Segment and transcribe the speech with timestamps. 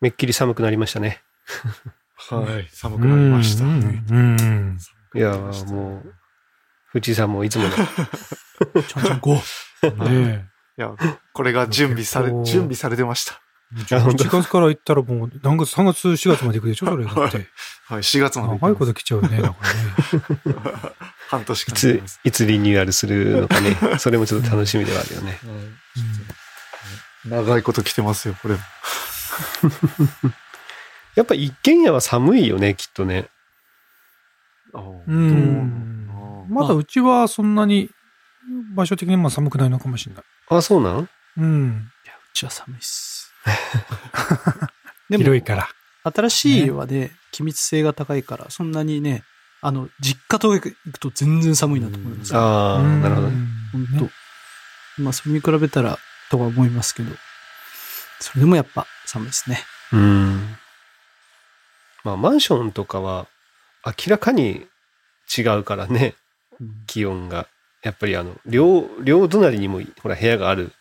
[0.00, 1.22] めっきり寒くなりましたね。
[2.30, 2.68] はい。
[2.70, 4.04] 寒くなりましたうんね。
[4.10, 4.78] うんうん。
[5.14, 6.14] いやーもう、
[6.88, 7.70] 藤井さんもいつもの。
[8.82, 9.38] ちゃんちゃんこ。
[9.82, 10.48] ね
[10.78, 10.94] いや、
[11.32, 13.40] これが準備され、準備されてました。
[13.74, 13.80] え。
[13.94, 17.48] 1月から行ったらもう、何月、3月、4月まで行くでしょそれだって。
[17.86, 18.74] はい、4月まで長い。
[18.74, 20.92] こと来ちゃうよね、だからね。
[21.28, 23.76] 半年いついつリニューアルするのかね。
[23.98, 25.28] それもちょっと楽しみではあるよね。
[25.30, 25.36] はい
[27.28, 28.60] 長いこと来てますよ、これも。
[31.14, 33.28] やっぱ一軒家は寒いよね、きっとね。
[34.74, 36.46] うん。
[36.48, 37.90] まだうちはそんなに
[38.74, 40.24] 場所的にも寒くないのかもしれない。
[40.48, 41.08] あ、そうなん？
[41.38, 41.90] うん。
[42.04, 43.32] いや、うちは寒いっす。
[45.08, 45.68] でも、広いから。
[46.04, 49.24] 新しい家はね、気密性が高いから、そんなにね、
[49.60, 52.40] あの、実家とか行くと全然寒いなと思いますよ。
[52.40, 53.36] ああ、うんなるほどね。
[53.72, 54.10] 本
[54.96, 55.98] 当まあ、それに比べたら、
[56.30, 57.10] とは思いますけど、
[58.20, 59.62] それでもやっぱ寒いですね。
[59.92, 60.56] うん。
[62.04, 63.26] まあ、マンションとかは
[63.84, 64.66] 明らかに
[65.36, 66.14] 違うからね、
[66.60, 67.46] うん気温が。
[67.82, 70.72] やっぱりあの、両、両隣にもほら部屋がある。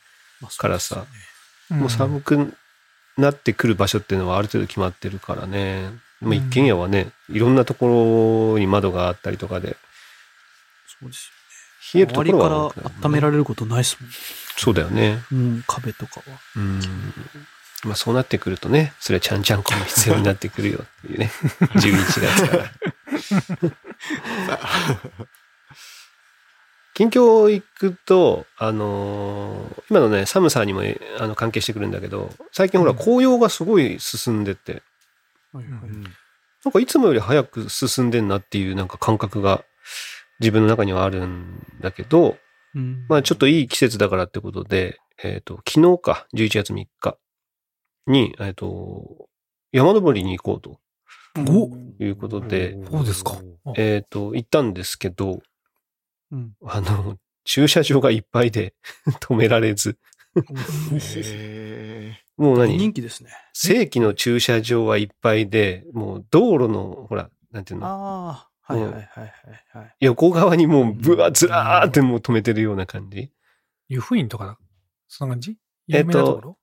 [0.58, 2.54] からさですよねんもう寒く
[3.18, 5.90] なってくる場所っていうのはある程度決まってるからね。
[6.22, 9.76] まあ、一軒家はね、いろんなところに窓があったりとかで、
[11.00, 11.32] そうです
[11.94, 12.06] 冷えよ。
[12.08, 14.12] るところは周りから温められることないですもん。
[14.58, 15.20] そうだよね。
[15.32, 16.40] うん、壁とかは。
[16.56, 16.82] うん。
[17.84, 21.32] まあそうなってくるとね、それはちゃんちゃんこも必要になってくるよっていうね。
[21.76, 22.72] 11月から。
[26.96, 30.82] 近況行くと、あのー今のね、寒さにも
[31.20, 34.82] あの関係してくるんだけど、最近ほらうん紅葉がすごい進んでて、
[35.52, 35.72] はいはい。
[35.72, 39.66] なんかいつもより早く進んでんなっていうなんか感覚が
[40.40, 42.38] 自分の中にはあるんだけど、
[42.74, 43.06] うん。
[43.10, 47.18] まあちょっといい季節だからってことで、えっ、と、昨日か、11月3日
[48.08, 49.28] に、えっ、と、
[49.72, 50.80] 山登りに行こうと。
[51.52, 51.70] お。
[52.00, 53.38] いうことで、そうですか。
[53.76, 55.42] えっ、と、行ったんですけど、
[56.32, 56.54] うん。
[56.66, 58.74] あの、駐車場がいっぱいで
[59.22, 59.98] 止められず、
[60.36, 63.32] へもう大人何気ですね。
[63.54, 69.32] 正規の駐車場はいっぱいで、もう道路の、ほら、なんていうの、ああ、はいはいはいはい
[69.78, 69.96] はい。
[70.02, 73.32] 横側にもうぶわ、ずらーってもう止めてるような感じ。
[73.88, 74.58] 湯布院とかだ。
[75.08, 75.58] そんな感じ？
[75.90, 76.58] えっと有名なところ？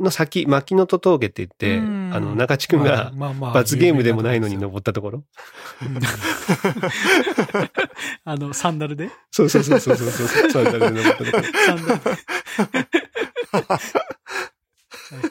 [0.00, 5.24] の先、牧野戸峠って言って、うんあの、中地君がまあまあ罰ゲームでもないのに登ったところ
[8.24, 9.10] あの、サンダルで？
[9.30, 10.50] そうそうそうそうそうそう。
[10.50, 12.10] そうだね登ったところサンダルで。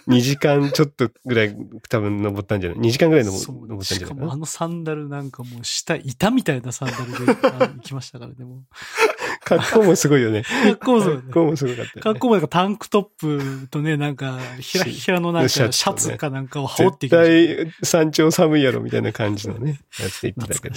[0.07, 1.57] 2時間ちょっとぐらい
[1.90, 3.84] 多分登ったんじゃない ?2 時間ぐらい登ったんじゃないかな？
[3.84, 8.63] しかもあのサンダルなんかもう下、板みたいなサンダルであ行きましたからね、もう。
[9.45, 10.43] 格好もすごいよね。
[10.43, 11.99] 格好そうよね格好もすごかった。
[11.99, 17.65] 格好もなんかタンクトップとね、なんか、ひらひらのなんかシシャツかなんかを羽織ってきま絶。
[17.65, 20.75] 対山頂寒いやろみたいな感じのね、やつで行ってたけど。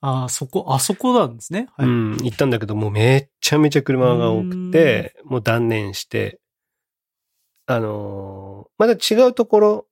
[0.00, 1.68] ああ、そこ、あそこなんですね。
[1.76, 1.88] はい。
[1.88, 6.38] うん、行ったんだけど、もうめっちゃめちゃ車が多くて、もう断念して、
[7.66, 9.86] あのーまだ違うところ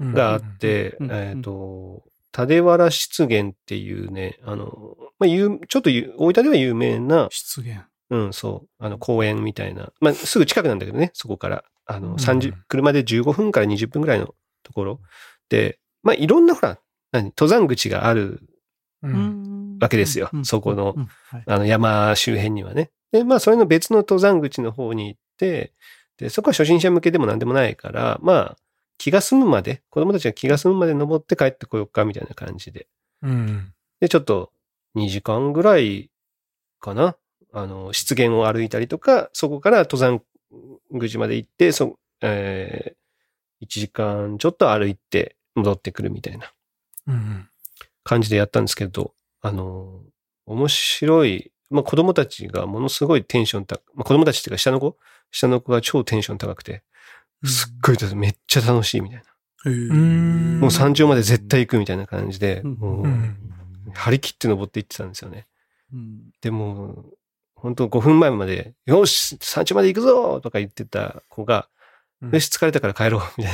[0.00, 2.02] があって、えっ、と、
[2.36, 7.84] 立原湿原っていうね、あの、まあ、有ちょっと有大分では有名な、出現。
[8.10, 12.14] うん、そう、あの、公園みたいな、まあ、すぐ近くなんだけどね、そこから、あの、ん。
[12.14, 15.00] 30、車で15分から20分ぐらいのところ。
[15.48, 16.78] で、まあ、いろんな、ほら、
[17.12, 18.42] 何、登山口がある、
[19.02, 19.78] うん。
[19.80, 20.30] わけですよ。
[20.32, 20.44] うん。
[20.44, 21.08] そこのうん。
[21.30, 21.42] はい。
[21.46, 22.90] あの、山周辺にはね。
[23.12, 25.72] で、まあ、それの別の登山口の方に行って、
[26.18, 28.56] で、そこは初心者向けでも何でもないから、まあ、
[28.98, 32.86] 気が済むまで、子供たちが気が済むまで登って帰ってこようか、みたいな感じで。
[33.22, 33.72] うん。
[34.00, 34.52] で、ちょっと
[34.96, 36.10] 2時間ぐらい
[36.80, 37.16] かな？
[37.52, 40.22] あの、湿原を歩いたりとか、そこから登山
[40.98, 46.52] 口まで行って、そ、えー、1時間ちょっと歩いて戻ってくるみたいな
[47.06, 47.48] うん。
[48.04, 50.00] 感じでやったんですけど、あの、
[50.46, 54.96] 面白い、まあ子供たちがものすごいテンション高、まあ子供たちっていうか下の子？
[55.32, 56.82] 下の子が超テンション高くて、
[57.44, 59.24] すっごいめっちゃ楽しいみたいな。
[60.60, 63.36] もう山頂まで絶対行くみたいな感じで、うんもう、うん
[63.94, 65.46] 張り切って登って行ってたんですよね。
[65.92, 67.04] うんでも、
[67.54, 71.68] 本当5分前まで、よし、山頂まで行くぞとか言ってた子が、
[72.20, 73.52] うんよし、疲れたから帰ろうみたい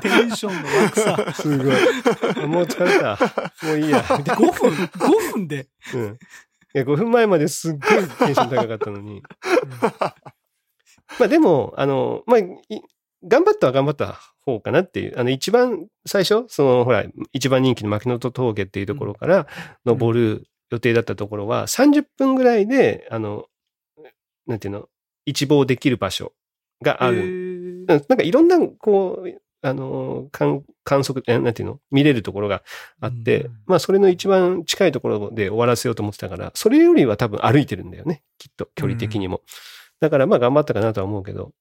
[0.02, 1.16] テンションの落差。
[1.16, 1.32] な。
[1.32, 1.76] すごい。
[2.44, 3.18] あもう疲れた。
[3.66, 4.04] もういいや。
[4.18, 6.02] みたいな5分 ?5 分でうん。
[6.12, 6.16] い
[6.74, 7.80] や、5分前まですっごい
[8.26, 9.22] テンション高かったのに。
[11.18, 12.46] まあでも、あの、まあ、い
[13.26, 15.18] 頑張ったは頑張った方かなっていう。
[15.18, 19.46] あの、一番最初、その、ほら、一番人気の牧野戸峠っていうところから
[19.84, 23.46] 登る予定だったところは、30分ぐらいで、あの、
[24.46, 24.88] なんていうの、
[25.26, 26.32] 一望できる場所
[26.82, 27.86] がある。
[27.86, 32.62] るなんかいろんな、こう、あの、観観測、えなんていうの見れるところが
[33.00, 38.22] あって、うんまあそれの一番近いところで終わらせようと思ってたから、それよりは多分歩いてるんだよね。
[38.38, 39.42] きっと、距離的にも。
[40.00, 41.52] だからまあ頑張ったかなとは思うけど、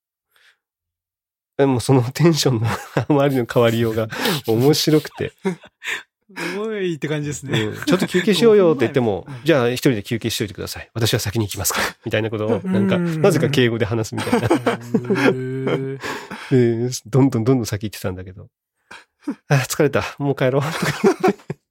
[1.58, 4.08] でもそのテンションの あまりの変わりようが
[4.48, 5.34] 面白くて、
[6.38, 7.60] すごいって感じですね。
[7.60, 10.90] うんちょっと休憩しようよって言っても うん、じゃあ一人で休憩しといてください。
[10.94, 11.88] 私は先に行きますから。
[12.06, 14.48] みたいなことを、なんか、うんなぜか敬語で話すみたいな。
[17.06, 18.48] どんどんどんどん先行ってたんだけど。
[19.48, 20.16] あ、疲れた。
[20.18, 20.62] もう帰ろう。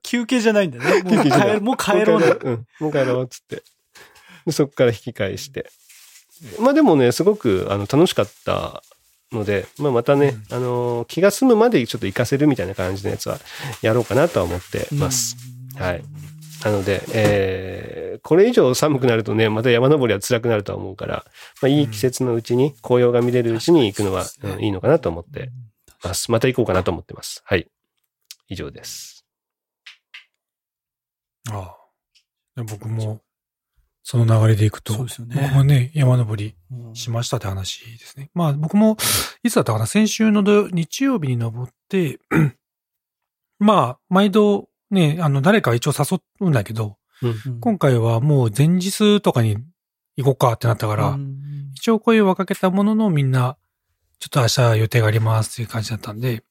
[0.03, 1.03] 休憩じゃないんだね。
[1.03, 2.27] もう休憩じゃない帰もう帰ろうね。
[2.27, 2.67] うん。
[2.81, 3.29] もう帰ろう。
[3.29, 3.63] つって。
[4.45, 5.71] でそこから引き返して。
[6.61, 8.83] まあでもね、すごくあの楽しかった
[9.33, 13.39] ので、まあまたね、あの、気が済むまでちょっと活かせるみたいな感じのやつは
[13.83, 15.37] やろうかなとは思ってます。
[15.77, 16.03] はい。
[16.65, 21.25] なので、えーこれ以上寒くなるとね、また山登りは辛くなるとは思うから、
[21.63, 25.51] まあいい季節のうちに、紅葉が見れるうちに行くのは、うんいいのかなと思って
[26.03, 26.31] ます。
[26.31, 27.43] また行こうかなと思ってます。
[27.45, 27.69] はい。
[28.49, 29.25] 以上です。
[31.51, 31.77] ああ。
[32.57, 33.21] で僕も、
[34.11, 35.37] その流れでいくと、そうですよね。
[35.39, 36.95] 僕もね、山登りうん。
[36.95, 38.31] しましたって話ですね。
[38.33, 38.97] まあ僕も、
[39.43, 42.19] いつだったかな、先週の土日曜日に登って、
[43.61, 47.61] まあ、毎度ね、あの、誰か一応誘うんだけど、うん。
[47.61, 49.59] 今回はもう前日とかに
[50.17, 51.73] 行こうかってなったから、うん。
[51.75, 53.59] 一応声をかけたもののみんな、
[54.21, 56.43] ちょっと明日予定がありますっていう感じだったんで、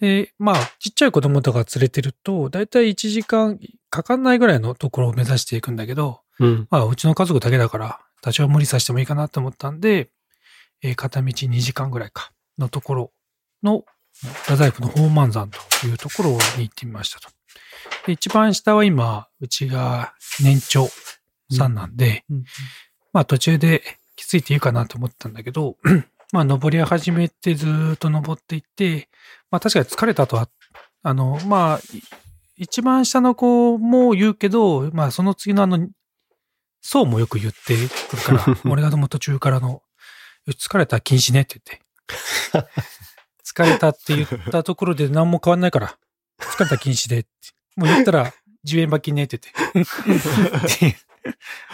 [0.00, 3.60] で、まあ、ちっちゃい子供とか連れてると、だいたい1時間
[3.90, 6.68] かかんないぐらいのところを目指していくんだけど、うん。
[6.70, 10.10] まあ、うちの家族だけだから、多少無理させてもいいかなと思ったんで、
[10.82, 13.12] えー片道2時間ぐらいか、のところ
[13.62, 13.84] の、
[14.44, 17.28] 太宰府の宝満山というところに行ってみましたと。
[18.06, 20.88] で、一番下は今、うちが年長
[21.50, 22.44] さんなんで、うん
[23.12, 23.82] まあ途中で
[24.14, 25.76] きついていいかなと思ったんだけど、
[26.32, 29.08] まあ登り始めてずーっと登っていって、
[29.50, 30.48] まあ確かに疲れたとは、
[31.02, 32.02] あの、まあ、い
[32.56, 35.88] 一番下の子も言うけど、まあその次のあの、
[36.80, 37.76] そうもよく言って
[38.08, 39.82] くるから、 俺がもう途中からの、
[40.48, 42.70] 疲れたら禁止ねって言って。
[43.44, 45.98] 疲れたって言ったところで何も変わんないから、
[46.38, 47.28] 疲れたら禁止でって。
[47.76, 48.32] もう言ったら
[48.66, 49.40] 10円罰金ねって
[49.74, 50.80] 言って。
[50.86, 50.96] で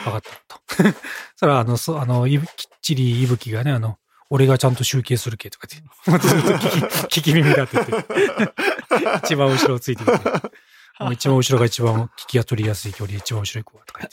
[0.04, 0.94] わかったと。
[1.36, 2.40] それはあの、そう、あの、きっ
[2.82, 3.98] ちりいぶきがね、あの、
[4.30, 5.76] 俺がちゃんと集計するけとかって。
[6.26, 8.04] ずっと聞き、聞き耳立てて。
[9.24, 10.18] 一番後ろをついてきて。
[11.00, 14.08] もう一番後ろが一番聞きが取りやすい距離、一番後ろ行こうとか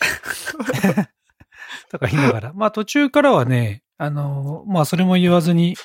[0.81, 1.09] 言って。
[1.89, 2.53] とか言いながら。
[2.53, 5.77] まあ途中からはね、あの、まあそれも言わずに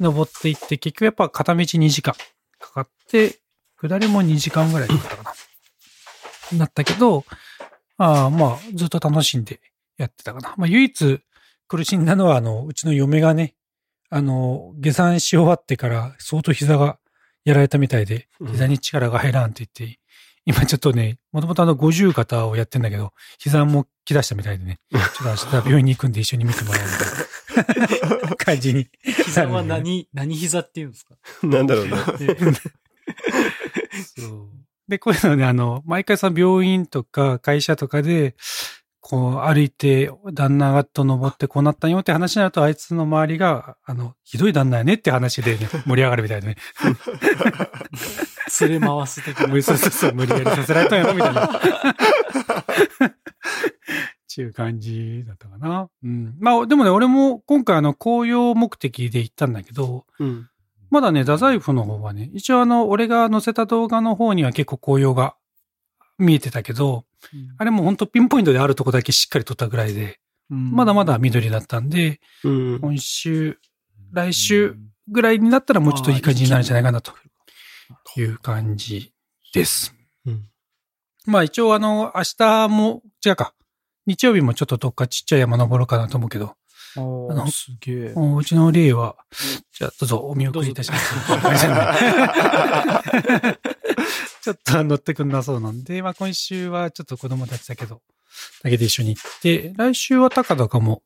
[0.00, 2.14] 登っていって、結局やっぱ片道2時間
[2.58, 3.40] かかって、
[3.80, 6.58] 下りも2時間ぐらいだったかな。
[6.58, 7.24] なったけど、
[7.96, 9.60] ああまあずっと楽しんで
[9.96, 10.54] やってたかな。
[10.56, 11.20] まあ唯一
[11.66, 13.54] 苦しんだのは、あの、うちの嫁がね、
[14.10, 16.98] あの、下山し終わってから相当膝が
[17.44, 19.97] やられたみたいで、うん膝に力が入らんって言って、
[20.48, 28.88] 今ちょっとね、もともとあの50肩をやってんだけど、膝も来だしたみたいでね、ちょっと明日病院に行くんで一緒に見てもらおうみたいな 感じに。
[29.04, 31.16] 膝は何、何膝って言うんですか？
[31.42, 31.96] なんだろうね。
[34.18, 34.48] そう
[34.88, 38.34] で、こういうのね、あの、毎回さ、病院とか会社とかで、
[39.00, 46.56] こう歩いて旦那と登ってこうなったよって話になると、あいつの周りが、あの、ひどい旦那やねって話でね、盛り上がるみたいでね。
[48.60, 49.46] 連れ回す的な。
[49.46, 51.60] 無理そうそうそう、無理やりさせられたんやろみたいな。
[54.28, 55.88] ちゅう感じだったかな。
[56.02, 56.36] うん。
[56.38, 60.48] まあ、でもね、俺も今回あの、紅葉目的で行ったんだけど、うん。
[60.90, 65.34] まだね、太宰府の方はね、一応あの、俺が載せた動画の方には結構紅葉が
[66.18, 67.04] 見えてたけど、
[67.58, 72.80] あれも本当ピンポイントであるとこだけしっかり撮ったぐらいで、まだまだ緑だったんで、うん。
[72.80, 73.58] 今週、
[74.12, 74.76] 来週
[75.08, 77.02] ぐらいになったらもうちょっといい感じになるんじゃないかな
[78.14, 79.12] という感じ
[79.52, 79.94] です。
[80.26, 80.48] うん
[81.26, 83.52] まあ一応あの、明日も、違うか。
[84.06, 86.56] 日曜日もちょっとどっかちっちゃい山登ろうかなと思うけど、
[86.96, 88.14] ああのーすげえ。
[88.14, 89.16] うちの例は、
[89.72, 91.14] じゃあどうぞお見送りいたします。
[94.42, 98.00] ちょっと乗ってくんなそうなんで、まあ今週はちょっと子供たちだけど、
[98.62, 101.02] だけで一緒に行って、来週は高とかも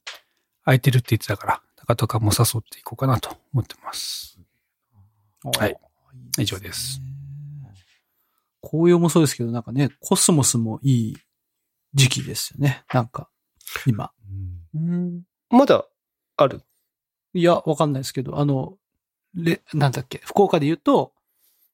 [0.64, 4.38] 空いてるって言ってたから、高とかも誘っていこうかなと思ってます。
[5.58, 5.76] はい。
[6.38, 7.00] 以上です。
[8.62, 11.16] 紅葉もそうですけど、なんかね、コスモスもいい
[11.94, 12.84] 時期ですよね。
[12.92, 13.28] なんか、
[13.86, 14.12] 今。
[14.74, 15.22] うん。
[15.50, 15.84] まだ
[16.36, 16.62] ある？
[17.34, 18.78] いや、わかんないですけど、あの、
[19.34, 21.12] レ、なんだっけ、福岡で言うと、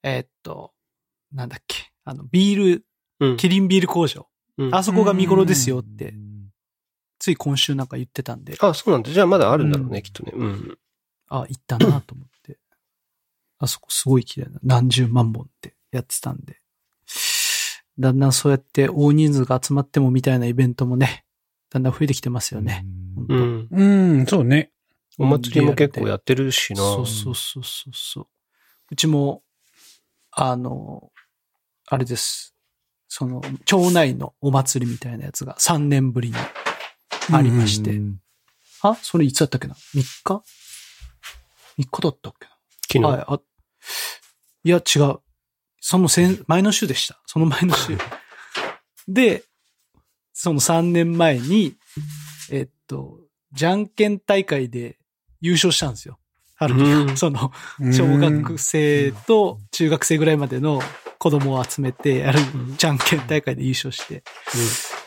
[0.02, 0.72] えーっと、
[1.32, 2.84] なんだっけ、あの、ビール、
[3.20, 3.36] うん。
[3.36, 4.28] キリンビール工場。
[4.56, 6.14] うんあそこが見頃ですよって、
[7.20, 8.56] つい今週なんか言ってたんで。
[8.60, 9.10] あ、そうなんだ。
[9.10, 10.32] じゃあまだあるんだろうね、うんきっとね。
[10.34, 10.78] うん。
[11.28, 12.58] あ、行ったなと思って。
[13.58, 14.58] あそこすごい綺麗な。
[14.62, 16.60] 何十万本ってやってたんで。
[17.98, 21.24] だんだんそうやって大人数が集まってもみたいなイベントもね、
[21.70, 22.86] だんだん増えてきてますよね。
[23.28, 24.18] うんうん。
[24.18, 24.70] うん、そうね。
[25.18, 26.80] お祭りも結構やってるしな。
[26.80, 28.26] そうそうそうそうそう。
[28.92, 29.42] うちも、
[30.30, 31.10] あの、
[31.86, 32.54] あれです。
[33.08, 36.36] その、町内のお祭りみたいなやつが3年ぶりに
[37.32, 37.96] ありまして。
[37.96, 38.20] うん
[38.80, 40.42] あそれいつだったっけな ?3 日
[41.78, 42.46] ?3 日だったっけ
[42.82, 43.00] 昨日。
[43.00, 43.24] なはい。
[43.26, 43.40] あ、
[44.64, 45.18] いや、違う。
[45.80, 47.20] その先、前の週でした。
[47.26, 47.96] その前の週。
[49.08, 49.44] で、
[50.32, 51.76] その3年前に、
[52.50, 53.20] えっと、
[53.52, 54.98] じゃんけん大会で
[55.40, 56.18] 優勝したんですよ。
[56.56, 57.52] 春樹がうんその、
[57.92, 60.82] 小学生と中学生ぐらいまでの
[61.18, 64.24] 子供を集めてやるうんじゃんけん大会で優勝して、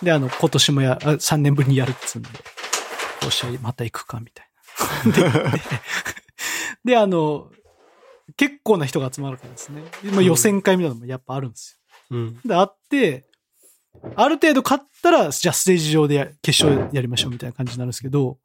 [0.02, 2.36] で、あの、今年もや、あ3年ぶりにやるっつうんで、よ
[3.28, 4.48] っしゃ、また行くか、みたい
[5.06, 5.32] な。
[5.52, 5.62] で、で
[6.86, 7.52] で、あの、
[8.38, 9.84] 結構な人が集まるからですね。
[10.12, 12.26] まあ、予選会みたいなのもやっぱあるんですうん。
[12.28, 12.34] よ。
[12.46, 13.26] で、あって、
[14.16, 18.38] ある程度勝ったら、じゃあステージ上でや決勝やりましょうみたいな感じになるんですけど、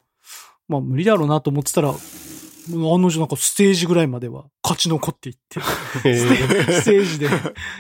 [0.69, 5.61] まあ無理だろうなと思ってたら、案の定なんかステージぐらいまでは勝ち残っていって、
[6.09, 6.17] へ
[6.83, 7.29] ステージで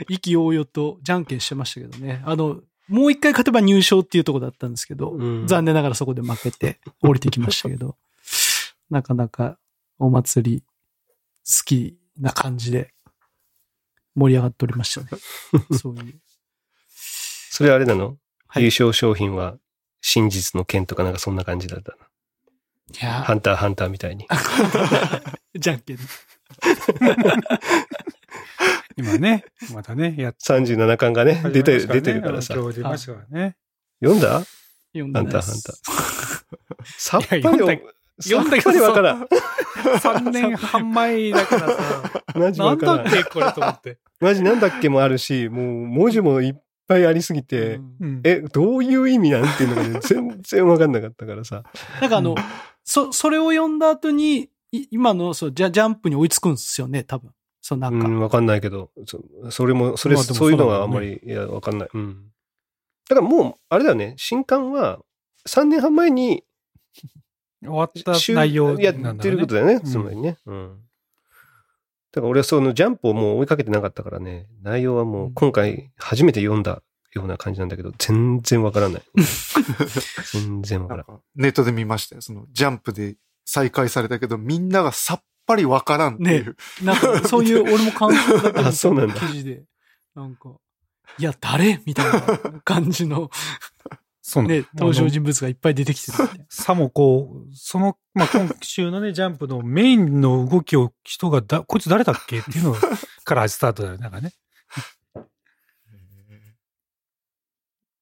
[0.08, 2.22] 意気揚々とじゃんけんしてましたけどね。
[2.24, 7.96] あの、もう一回勝てば入賞っていうところだったんですけど、うん残念ながらそこで負けて降りてきましたけど、
[8.90, 9.58] なかなか
[9.98, 10.66] お祭り好
[11.64, 12.92] きな感じで
[14.14, 15.08] 盛り上がっておりましたね。
[15.78, 16.20] そういう。
[17.50, 19.58] それあれなの、はい優勝商品は
[20.00, 21.98] 真実の剣とかなんかそんな感じだったな。
[22.92, 24.26] いやハンターハンターみたいに。
[25.54, 25.98] じゃんけん。
[28.96, 32.54] 今ね、またね、やっ37巻がね、出てる、出てるからさ。
[32.54, 33.56] 今日出ましたからね。
[34.00, 34.42] 読んだ？
[34.94, 35.76] 読んでないですハンター
[36.96, 37.74] さっぱり読んだ
[38.20, 39.28] さっぱりわからん。
[39.76, 42.78] 3年半前だからさ、マジなん。
[42.78, 43.98] だっけこれと思って。
[44.20, 46.54] マジなんだっけもあるし、もう文字もいっ
[46.86, 51.62] ぱいありすぎて、うんうんえ、どういう意味なんていうのがね、全然わかんなかったからさ。
[52.00, 52.36] なんかあの、うん
[52.86, 57.32] そ、それを読んだ後に、い今の、そう、ジャジャンプに追いつくんですよね、多分。
[57.60, 58.06] そう、なんか。
[58.06, 61.88] うん、わかんないけど、そそれも、それ、まあそういうのはあんまり、いや、わかんない。
[61.92, 62.30] うん。
[63.08, 65.00] だからもう、あれだよね、新刊は、
[65.48, 66.44] 3年半前に
[67.60, 70.36] 終わった終内容やなんだってることだよね、うんつまりね。
[70.46, 70.80] うん。
[72.12, 76.82] だから俺はそのジャンプをもう追いかけてなかったからね、内容はもう今回初めて読んだ
[77.12, 79.02] ような感じなんだけど、全然わからない。
[80.32, 81.06] 全然わからん。
[81.08, 82.22] なんかネットで見ましたよ。
[82.22, 86.56] そのジャンプで再開されたけど、みんながさっぱりわからんっていう。
[86.82, 89.64] なんか、そういう、俺も感想だけあそうなんだ記事で、
[90.14, 90.56] なんか、
[91.18, 91.80] いや、誰？
[91.86, 92.20] みたいな
[92.64, 93.30] 感じの、
[94.36, 96.18] そのね、登場人物がいっぱい出てきてる。
[96.48, 102.74] さもこう、その、まあ、今週のね、ジャンプのメインの動きを人がだ、こいつ誰だっけっていうの
[103.24, 104.02] からスタートだよね。
[104.02, 104.32] なんかね。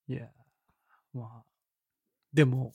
[0.09, 0.29] いや、
[1.13, 1.45] まあ。
[2.33, 2.73] でも、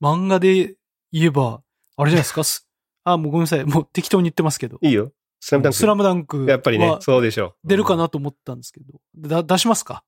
[0.00, 0.76] 漫画で
[1.12, 1.62] 言えば、
[1.96, 2.44] あれじゃないですか？
[2.44, 2.68] す
[3.04, 3.64] あ、もうごめんなさい。
[3.64, 4.78] もう適当に言ってますけど。
[4.82, 5.12] いいよ。
[5.40, 5.76] スラムダンク。
[5.78, 6.46] スラムダンク。
[6.48, 7.68] やっぱりね、そうでしょう。
[7.68, 9.00] 出るかなと思ったんですけど。
[9.16, 10.04] だ、出しますか？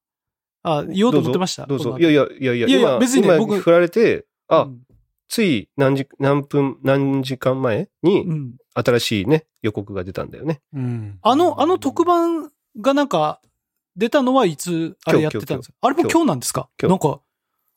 [0.62, 1.66] あ、言おうと思ってました。
[1.66, 1.96] どうぞ。
[1.98, 4.80] いやいや、いやいや、いやいや今別にね僕今振られて、あ、うん
[5.32, 8.54] つい何時、何分、何時間前にうん。
[8.74, 10.60] 新しいね、予告が出たんだよね。
[10.72, 11.18] うん。
[11.22, 12.50] あの、あの特番
[12.80, 13.40] がなんか、
[13.94, 15.74] 出たのはいつ、あれやってたんですか？
[15.82, 16.68] あれも今日なんですか？
[16.82, 17.20] 今日なんか、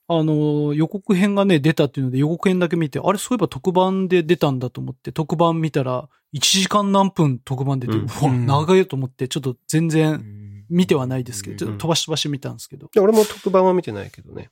[0.07, 12.89] あの、予告編がね、出たっていうので予告編だけ見て、あれ、そういえば特番で出たんだと思って、特番見たら、1時間何分特番出て、ううんわ、うん長いと思って、ちょっと全然見てはないですけど、ちょっとん飛ばし飛ばし見たんですけど。
[12.93, 14.49] で俺も特番は見てないけどね。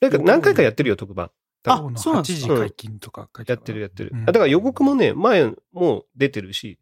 [0.00, 1.30] なんか何回かやってるよ、特番。
[1.66, 4.10] あ8そうなんです時解禁とか書いてやあってるやってる。
[4.12, 6.78] うんあだから予告もね、前も出てるし、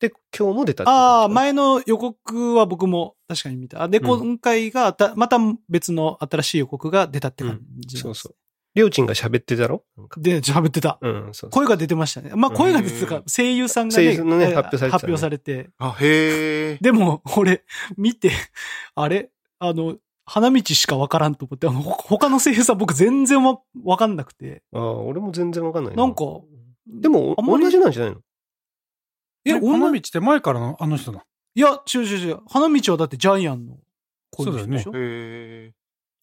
[0.00, 3.82] で、今日も出たああ、前の予告は僕も確かに見た。
[3.82, 8.34] あで、うん今回がまた別の新しい予告が出たって感じそうそう。
[8.76, 9.82] りょうちんが喋ってたろ？
[10.18, 10.98] で、喋ってた。
[11.00, 11.50] うん、そうそう。
[11.50, 12.30] 声が出てましたね。
[12.36, 15.70] まあ、声が出てたかうん、声優さんが声ね、優のねえー発表されてたね発表されて。
[15.78, 16.78] あ、へえ。
[16.80, 17.64] でも、俺、
[17.96, 18.30] 見て、
[18.94, 19.30] あれ？
[19.58, 24.62] あの、花道しかわからんと思って、あの、ほ他の声優さん僕全然わ、わかんなくて。
[24.74, 26.24] ああ、俺も全然わかんないなんか、
[26.86, 28.20] でも、同じなんじゃないの？
[29.46, 31.24] え、え花道って前からのあの人だ。
[31.54, 32.40] いや、違う違う違う。
[32.48, 33.78] 花道はだってジャイアンの
[34.30, 35.72] 声でしょ、そうへえ。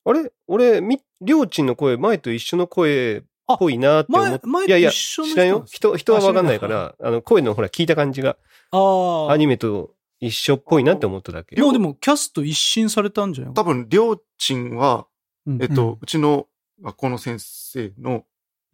[0.06, 0.32] あれ？
[0.48, 3.24] 俺、み、りょうちんの声、前と一緒の声っ
[3.58, 4.48] ぽいなって思って。
[4.48, 5.64] 前前いやいや、知らんよ。
[5.68, 8.38] 人、人はわかんないから、あの、声のほら、聞いた感じが、
[8.72, 9.32] ああ。
[9.32, 11.60] アニメと一緒っぽいなって思っただけ。
[11.62, 15.08] もうでも、キャスト一新されたんじゃない多分、りょうちんは、
[15.46, 16.48] うんえっと、うんうちの
[16.82, 18.26] 学校の先生の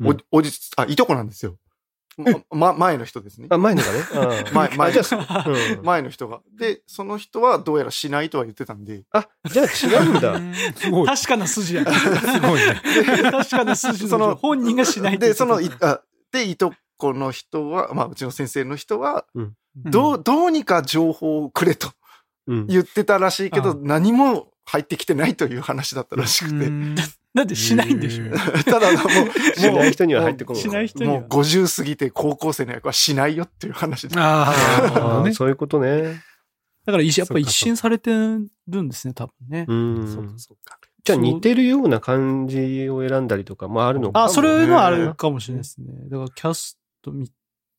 [0.02, 1.58] お、うんおじ、あ、いとこなんですよ。
[2.52, 3.48] ま、前の人ですね。
[3.50, 4.00] あ、前のがね。
[4.52, 6.42] あ前前あじゃあ、うん前の人が。
[6.58, 10.40] で、その人はどうやらしないとは言ってたんで、あ、じゃあ違うんだ。
[10.76, 11.08] すごい。
[11.08, 11.86] 確かな筋や。
[11.92, 12.82] すごいね。
[13.32, 21.92] 確かな筋のその本人がしないで、ってたその、いあで、いとこの人は、まあ、うちの先生の人は、うんどう、どうにか情報をくれと
[22.48, 22.68] うん。
[22.68, 26.70] 言ってたらしいけど、あ何も入ってきてないという話だったらしくて。
[27.36, 28.30] うんなんでしないんでしょへ
[28.64, 30.62] ただ、もう、しない人には入ってこない。
[30.64, 31.30] しない人にはもう。
[31.30, 34.16] 50過ぎて高校生の役はしないよっていう話で。
[34.20, 35.34] ああ、ね。
[35.34, 36.24] そういうことね。
[36.86, 39.66] だから、やっぱ一新されてるんですね、多分ね。
[39.68, 40.12] うん。
[40.12, 40.80] そうか、そうか。
[41.04, 45.88] じゃあ似てるような感じを選んだりとかもあるのかもあ、それのあるかもしれないですね。
[46.10, 47.32] だから、キャスト見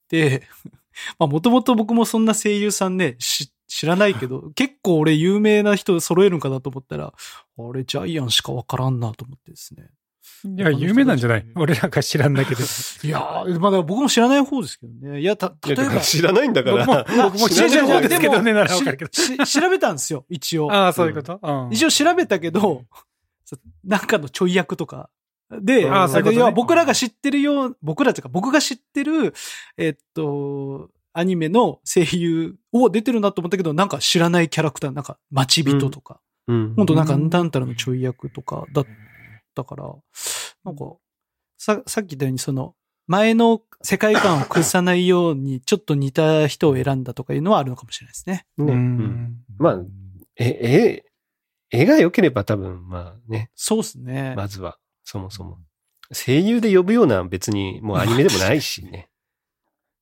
[0.09, 0.45] て、
[1.19, 9.91] まあ、もともと僕もそんな声優さんね、し知らないけど、 結構俺有名な人揃えるんかなと思ったら、あれ、ジャイアンしかわからんなと思ってですね。
[10.45, 11.47] いや、有名なんじゃない？
[11.55, 12.63] 俺らが知らんだけど。
[13.05, 15.21] いやー、まあ、僕も知らない方ですけどね。
[15.21, 16.85] いや、た、例えば、知らないんだから。
[16.87, 19.11] 僕も僕も知らない方ですけどね、ならわかるけど。
[19.47, 20.73] 調べたんですよ、一応。
[20.73, 21.39] ああ、そういうこと？
[21.43, 22.85] うん一応調べたけど、
[23.45, 25.11] そなんかのちょい役とか。
[25.51, 29.35] で、あーそういうことね要は僕らが知ってるよう、僕らというか僕が知ってる、
[29.77, 38.87] えっと、アニメの声優を出てるなと思ったけど、なんか知らないキャラクター、なんか待ち人とか、うんほんとなんかうんなんたらのちょい役とかだっ
[39.55, 39.85] たから、
[40.65, 40.97] なんか、
[41.59, 42.75] さ、さっき言ったようにその、
[43.07, 48.47] 前の世界観を崩さないように、ちょっと似た人を選んだとかいうのはあるのかもしれないですね。
[48.57, 48.65] ね。
[48.65, 49.37] ううんん。
[49.59, 49.81] まあ、
[50.37, 51.05] え、え、
[51.71, 54.35] 絵が良ければ多分、まあね、そうですね。
[54.37, 55.59] まずは、そもそも。
[56.13, 59.10] 声優で呼ぶような別にもうアニメでもないしね。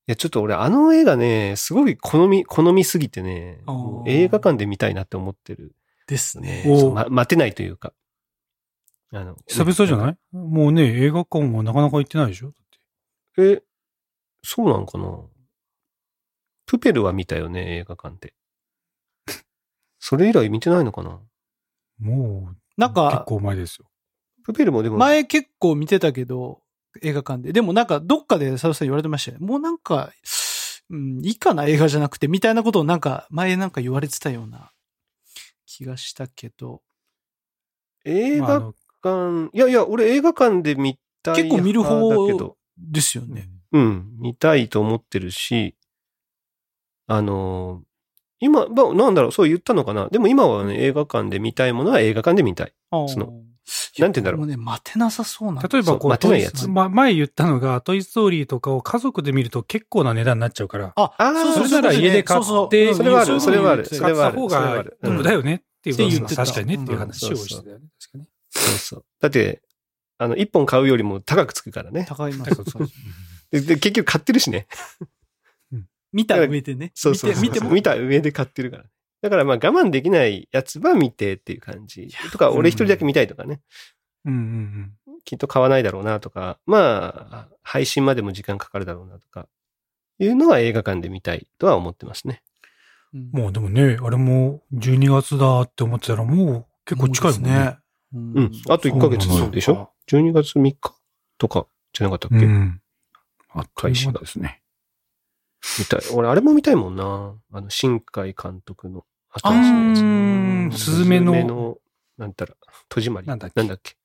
[0.09, 3.61] いや、ちょっと俺あの映画ね、すごい好み、好みすぎてね、
[4.07, 5.75] 映画館で見たいなって思ってる。
[6.07, 6.65] ですね。
[6.95, 7.93] ま、待てないというか。
[9.13, 10.17] あの、久々じゃない？
[10.33, 12.55] もうね、映画館もなかなか行ってないでしょ？
[13.37, 13.63] え、
[14.43, 15.19] そうなんかな？
[16.65, 18.33] プペルは見たよね、映画館で。
[20.01, 21.21] それ以来見てないのかな？
[21.99, 23.91] もう、結なんか、構前ですよ。
[24.45, 26.63] プペルもでも、前結構見てたけど、
[27.03, 27.53] 映画館で。
[27.53, 29.47] でもなんか、どっかで佐藤さん言われてましたよね。
[29.47, 30.11] もうなんか、
[30.91, 34.73] うん、いいかな映画じゃなくて、みたいなことをなんか、前なんか言われてたような
[35.67, 36.83] 気がしたけど。
[38.05, 38.73] 映画ま
[39.03, 43.49] あいやいや、俺映画館で見たい結構見る方派だけど、ですよね。
[43.73, 45.77] うん、見たいと思ってるし、
[47.07, 47.89] あのー
[48.41, 50.09] 今、まあ、なんだろう、そう言ったのかな。
[50.11, 52.73] でも今はね、映画館で見たいものは映画館で見たい。
[52.91, 53.33] その
[54.03, 67.87] なんて言うんだろうもうね、待てなさそうなん例えばこう、待てないやつま前言ったのが、トイストーリーとかを家族で見ると結構な値段になっちゃうから、あ、あーそうそうそれなら家で買ってそれはあるうんそれはあるそれはあるが得だよねっていうって言ってた確かにねっていう話をしてたよね。
[68.01, 68.25] 確かに。
[68.51, 69.05] そうそう。
[69.21, 69.63] だって、
[70.19, 72.05] あの、一本買うよりも高くつくからね。
[72.09, 72.53] 高います。
[73.51, 74.67] で、で結局買ってるしね。
[76.13, 76.93] 見た上でね。
[76.95, 77.43] そうそうそう。
[77.43, 77.71] 見て、見ても。
[77.71, 78.85] 見た上で買ってるから。
[79.21, 82.09] だからまあ我慢できないやつは見てっていう感じ。
[82.31, 83.61] とか、俺一人だけ見たいとかね。
[84.25, 84.93] うんうん
[85.25, 89.47] きっと買わないだろうなとか、まあ、配信までも時間かかるだろうなとか、
[90.19, 92.43] いうのは映画館で見たいとは思ってますね。
[93.13, 93.43] うんうん。
[93.43, 97.79] もうでもね、あれも12月だって思ってたらもう結構近いもんね。。
[98.15, 98.53] ううんん。
[98.71, 100.95] あと1ヶ月でしょ ?12 月3日
[101.37, 102.81] とかじゃなかったっけ、うん。
[103.51, 104.63] あっという間ですね。
[105.79, 106.01] 見たい。
[106.13, 107.35] 俺、あれも見たいもんな。
[107.53, 109.99] あの、新海監督のあ新しいやつ。
[110.01, 111.79] ーん、スズメスズメの、の、
[112.17, 112.55] なんたら、
[112.89, 113.27] 戸締まり。
[113.27, 113.61] なんだっけ？
[113.61, 113.97] なんだっけ？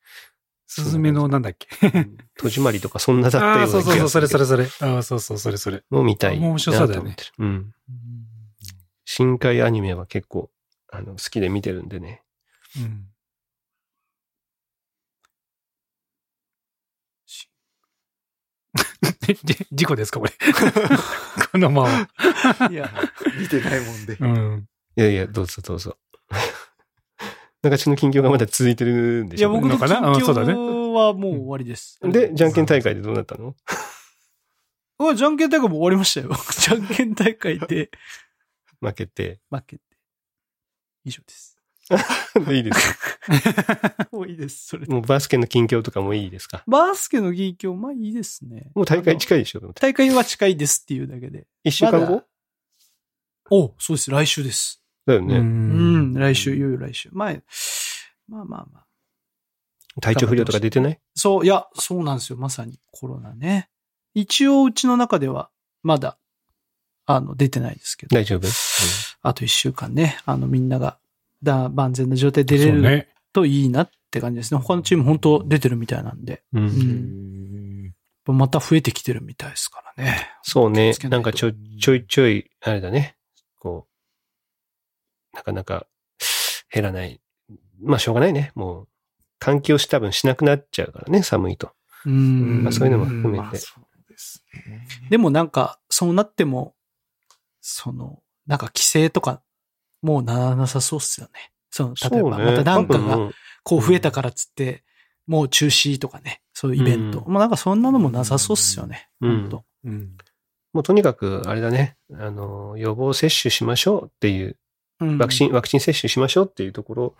[0.67, 1.67] スズメのなんだっけ？
[1.87, 4.67] うん戸締まりとかそんなだったようなそうそうそう、それそれそそれ。
[4.95, 5.83] ああ、そうそう、それそれ。
[5.89, 7.15] もう見たいなと面白そうだよね。
[7.39, 7.73] うん
[9.05, 10.49] 深海アニメは結構、
[10.91, 12.23] あの、好きで見てるんでね。
[12.77, 13.07] うん。
[18.75, 19.22] えじ
[19.71, 20.31] 事故ですか、これ。
[21.51, 22.69] このまま。
[22.69, 22.91] いや、
[23.39, 24.17] 見てないもんで。
[24.19, 24.67] うん。
[24.95, 25.97] いやいや、どうぞどうぞ。
[27.61, 30.09] 中地の近況がまだ続いてるんでいや、しょう僕の近のかな？
[30.09, 31.97] うんそうだね況はもう終わりです。
[32.03, 33.55] で、じゃんけん大会でどうなったの？
[34.99, 36.35] あじゃんけん大会も終わりましたよ。
[36.59, 37.89] じゃんけん大会で
[38.81, 39.39] 負けて。
[39.49, 39.83] 負けて。
[41.05, 41.57] 以上です。
[42.53, 44.07] いいですか？
[44.11, 44.93] もういいです、それで。
[44.93, 46.63] もうバスケの近況とかもいいですか？
[46.67, 48.71] バスケの近況、まあいいですね。
[48.75, 49.17] もう大会い。
[49.17, 49.73] 近いでしょ？
[49.73, 51.47] 大会は近いですっていうだけで。
[51.63, 51.99] 一週間後？
[51.99, 52.25] まだ
[53.51, 54.81] おそうです、来週です。
[55.05, 55.37] だよね。
[55.37, 57.09] うん、来週、いよいよ来週。
[57.11, 57.33] まあ、
[58.27, 58.85] まあまあまあ。
[60.01, 60.99] 体調不良とか出てない？
[61.13, 62.37] そう、いや、そうなんですよ。
[62.37, 63.69] まさにコロナね。
[64.13, 65.49] 一応、うちの中では、
[65.83, 66.17] まだ、
[67.05, 68.15] あの、出てないですけど。
[68.15, 68.47] 大丈夫、
[69.21, 70.97] あと一週間ね、あの、みんなが、
[71.43, 73.07] だ、万全な状態で出れる。
[73.33, 74.59] といいなって感じですね。
[74.59, 76.43] 他のチーム本当出てるみたいなんで。
[76.53, 77.93] うんうん
[78.25, 80.29] また増えてきてるみたいですからね。
[80.43, 80.91] そうね。
[80.91, 83.17] なとないんかちょ、ちょいちょい、あれだね。
[83.59, 83.85] こ
[85.33, 85.87] う、なかなか
[86.71, 87.19] 減らない。
[87.81, 88.53] まあしょうがないね。
[88.55, 88.87] もう、
[89.41, 91.71] 換気をし多分しなくなっちゃうからね、寒いと。
[92.05, 93.65] うんまあそういうのも含めてで。
[95.09, 96.75] でもなんか、そうなっても、
[97.59, 99.41] その、なんか規制とか、
[100.03, 101.51] もうならなさそうっすよね。
[101.71, 103.31] その、例えば、またなんかが
[103.63, 104.83] こう増えたからっつって、
[105.25, 107.19] もう中止とかね、そういうイベント。
[107.19, 109.09] うまあなんかそんなのもなさそうっすよね。
[109.21, 109.49] うん
[109.85, 110.17] うん。
[110.73, 111.95] もうとにかく、あれだね。
[112.13, 114.57] あの、予防接種しましょうっていう、
[114.99, 117.15] うんワクチン、ワクチン接種しましょうっていうところ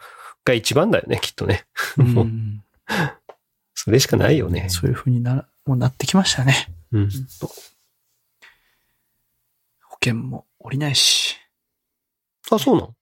[0.46, 1.66] が一番だよね、きっとね。
[1.98, 2.64] うん
[3.76, 4.70] それしかないよね。
[4.70, 6.74] そういう風にな、もうなってきましたね。
[6.92, 7.10] うん。
[9.82, 11.38] 保険も降りないし。
[12.52, 12.96] あ、そうなの？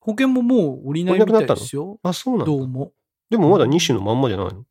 [0.00, 1.98] 保険ももう降りないみたいですよ。
[2.02, 2.92] あ、そうなのどうも。
[3.28, 4.64] でもまだ2種のまんまじゃないの？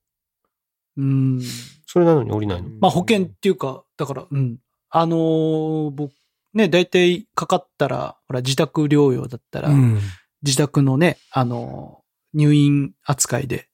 [0.98, 1.41] うん。
[1.86, 2.69] それなのに降りないの？
[2.82, 4.58] まあ保険っていうか、だから、うん。
[4.89, 6.13] あのー僕、
[6.54, 10.00] ね、大体かかったら、ほら、自宅療養だったら、うん。
[10.41, 13.69] 自宅のね、あのー入院扱いで、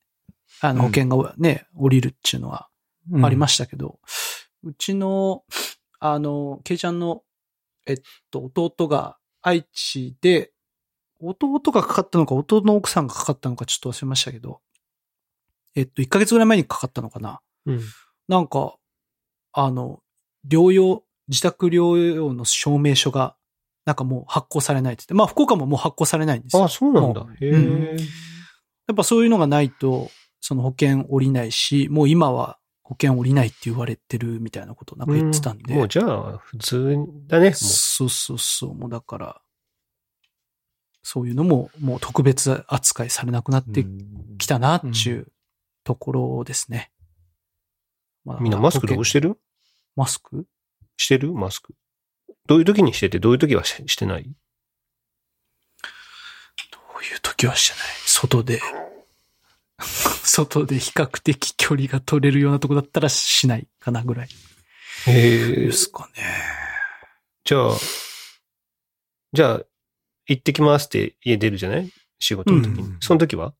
[0.61, 2.69] あの、うん保険がね、降りるっていうのは
[3.23, 3.99] ありまししたけど、
[4.63, 5.43] うちの、
[5.99, 7.23] あの、ケイちゃんの、
[7.85, 7.97] えっ
[8.31, 10.51] と、弟が愛知で、
[11.21, 14.59] 弟がかかったのか、弟の奥さんがかかったのかちょっと忘れましたけど、
[15.75, 17.41] えっと、1ヶ月ぐらい前にかかったのかな。
[17.67, 17.81] うん。
[18.27, 18.75] なんか、
[19.53, 20.01] あの、
[20.47, 23.35] 療養、自宅療養の証明書が、
[23.85, 26.63] なんかもう発行されないって言って、まあ福岡ももう発行されないんですよ。
[26.63, 27.31] あ、そうなんだも。
[27.39, 27.97] へうんえ。
[28.87, 30.09] やっぱそういうのがないと、
[30.41, 35.73] その保険降りないし、もう今は保険降りないって言われてるみたいなことをなんか言ってたんで。
[35.73, 36.95] うもうじゃあ、普通
[37.25, 37.49] だね。
[37.49, 38.75] もそうそうそう。
[38.75, 39.41] もうだから、
[41.01, 43.87] そういうのももう特別扱いされなくなって
[44.37, 45.27] きたなっていう
[45.83, 46.91] ところですね。
[48.23, 49.39] まあうみんなマスクどうしてる？
[49.95, 50.45] マスク？
[50.95, 51.33] してる？
[51.33, 51.73] マスク。
[52.45, 54.23] どういう時にしてて、どういう時はししてない？
[54.23, 54.29] ど
[56.99, 57.87] ういう時はしてない？
[58.05, 58.61] 外で。
[60.23, 64.29] 外で比較的距離が取れるようなとこだったらしないかなぐらい
[65.07, 65.71] へえで。
[65.71, 66.23] すかね。
[67.43, 67.71] じゃあ、
[69.33, 69.61] じゃあ、
[70.27, 71.91] 行ってきますって家出るじゃない？
[72.19, 72.81] 仕事の時に。
[72.81, 73.53] うんその時は？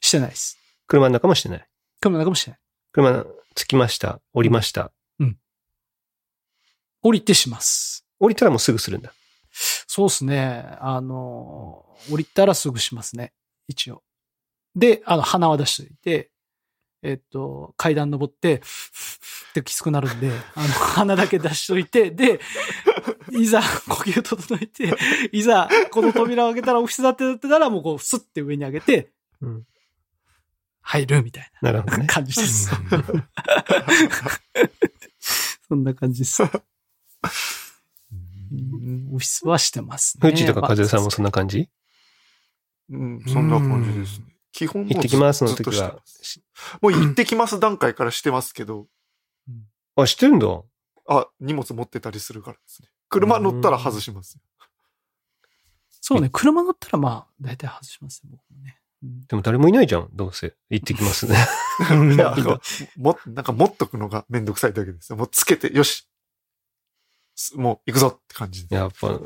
[0.00, 0.58] してないです。
[0.86, 1.66] 車の中もしてない。
[2.00, 2.60] 車の中もしてない。
[2.92, 3.24] 車
[3.56, 4.20] 着きました。
[4.32, 4.92] 降りました。
[7.02, 8.06] 降りてします。
[8.20, 9.12] 降りたらもうすぐするんだ。
[9.50, 10.64] そうですね。
[10.80, 13.32] あの、降りたらすぐしますね。
[13.66, 14.02] 一応。
[14.76, 16.30] で、あの、鼻は出しておいて、
[17.02, 18.60] えっと、階段登って、っ
[19.54, 22.40] てきつくなるんで、あの、 鼻だけ出しといて、で、
[23.30, 24.96] いざ呼吸整えて、
[25.32, 29.66] いざこの扉を開けたらオフィスだってなってたら、もうこう、スッて上に上げて、うん
[30.86, 32.06] 入るみたいななるほどね。
[32.06, 32.68] 感じです。
[35.66, 36.42] そんな感じです。
[36.42, 36.50] うん
[39.14, 40.30] オフィスはしてますね。
[40.30, 41.70] フチとかカズエさんもそんな感じ？
[42.90, 44.33] うん、そんな感じですね。
[44.54, 46.00] 基本行ってきますの時は。
[46.80, 48.86] もう行ってきます段階からしてますけど、
[49.96, 50.46] あ、知ってるんだ。
[51.08, 52.88] あ、荷物持ってたりするからですね。
[53.08, 54.40] 車乗ったら外しますよ。
[55.90, 58.78] そうね、車乗ったらまあ、大体外しますよ、僕もね。
[59.02, 60.08] うんでも誰もいないじゃん。
[60.12, 60.54] どうせ。
[60.70, 61.36] 行ってきます ね。
[62.96, 65.16] も、なんか持っとくのがめんどくさいだけですよ。
[65.18, 66.08] もうつけて、よし。
[67.34, 68.76] すもう行くぞって感じで。
[68.76, 69.20] やっぱ、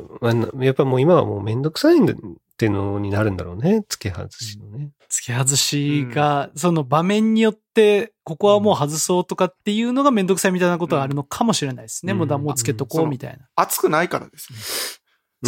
[0.65, 2.15] やっぱもう今はもうめんどくさいんだ
[2.59, 3.85] ってのになるんだろうね。
[3.89, 4.91] 付け外しのね。
[5.09, 12.15] 付け外しが、その場面によって、ここはもう外そうとかっていうのがめんどくさいみたいなことがあるのかもしれないですね。
[12.15, 13.47] うんもうだ、もうつけとこうみたいな。
[13.55, 14.59] 暑くないからですね。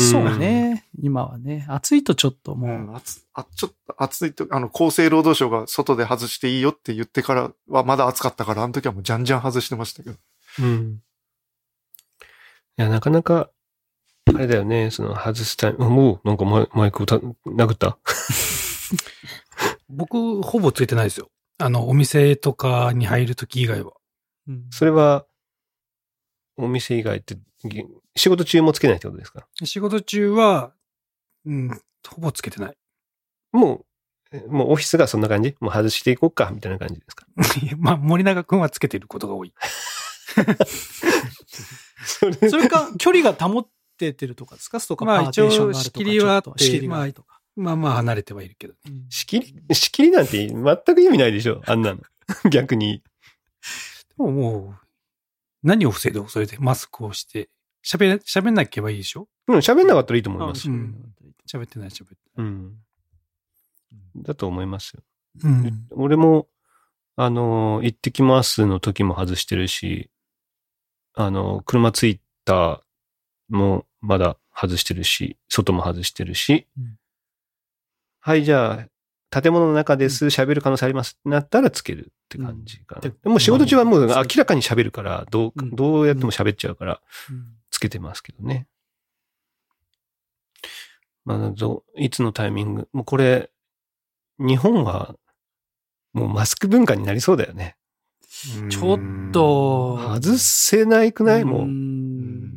[0.00, 0.86] そうね。
[1.02, 1.66] 今はね。
[1.68, 10.16] 暑いとちょっともう、うん、暑あちょっと暑いと、あの、厚生労働省が外で外していいよって言ってからはまだ暑かったから、あの時はもうじゃんじゃん外してましたけど。
[10.60, 10.64] うん。
[10.64, 11.02] うん。
[12.78, 13.50] いや、なかなか、
[14.34, 14.90] あれだよね。
[14.90, 17.98] その外すタイミング、もう、なんかマイマイク歌、殴った？
[19.88, 21.30] 僕、ほぼつけてないですよ。
[21.58, 23.92] あの、お店とかに入るとき以外は。
[24.48, 25.26] うんそれは、
[26.56, 27.84] お店以外って、ぎ
[28.16, 29.46] 仕事中もつけないってことですか？
[29.64, 30.72] 仕事中は、
[31.46, 31.68] うん、
[32.08, 32.76] ほぼつけてない。
[33.52, 35.56] もう、えもうオフィスがそんな感じ？
[35.60, 36.50] もう外していこうか？
[36.52, 37.26] みたいな感じですか？
[37.78, 39.52] まあ、森永くんはつけてることが多い。
[42.04, 43.66] それそれか、距離が保っ
[44.00, 44.80] ててるとかですか？
[44.80, 47.40] とか、まあパーテーションがあるとか一応仕切りはあって仕切りがあるとか。
[47.56, 48.74] まあまあ離れてはいるけど。
[48.86, 50.54] うん仕切り、仕切りなんて全
[50.94, 51.62] く意味ないでしょ？
[51.66, 52.00] あんなの。
[52.50, 52.98] 逆に。
[52.98, 53.02] で
[54.16, 54.86] ももう、
[55.62, 57.50] 何を防いでもそれでマスクをして、
[57.84, 59.28] 喋、喋んなければいいでしょ？
[59.48, 60.74] うん、喋んなかったらいいと思いますよ。
[60.74, 61.14] うん
[61.50, 62.76] 喋ってない喋ってうん。
[64.16, 65.02] だと思いますよ。
[65.42, 65.70] ない。
[65.70, 65.86] うん。
[65.90, 66.46] 俺も、
[67.16, 70.10] あの、行ってきますの時も外してるし、
[71.14, 72.84] あの、車着いた
[73.48, 76.98] もまだ外してるし、外も外してるし、うん。
[78.20, 78.86] はい、じゃ
[79.32, 83.02] あ、建物の中です、喋る可能性ありますってなったらつけるって感じかな。
[83.04, 83.16] うん。
[83.22, 85.76] でも仕事中はもうまあ明らかに喋るから、どう、うん。
[85.76, 87.46] どうやっても喋っちゃうから、うん。
[87.70, 88.66] つけてますけどね。
[91.24, 91.52] まあ、
[91.96, 93.50] いつのタイミング、もうこれ、
[94.38, 95.14] 日本は、
[96.12, 97.76] もうマスク文化になりそうだよね。
[98.70, 101.44] ちょっと、外せないくない？
[101.44, 101.66] もう。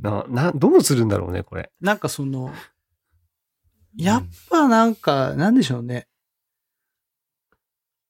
[0.03, 1.71] んな、な、どうするんだろうね、これ。
[1.81, 2.53] なんかその、
[3.95, 6.07] やっぱなんか、なんでしょうね。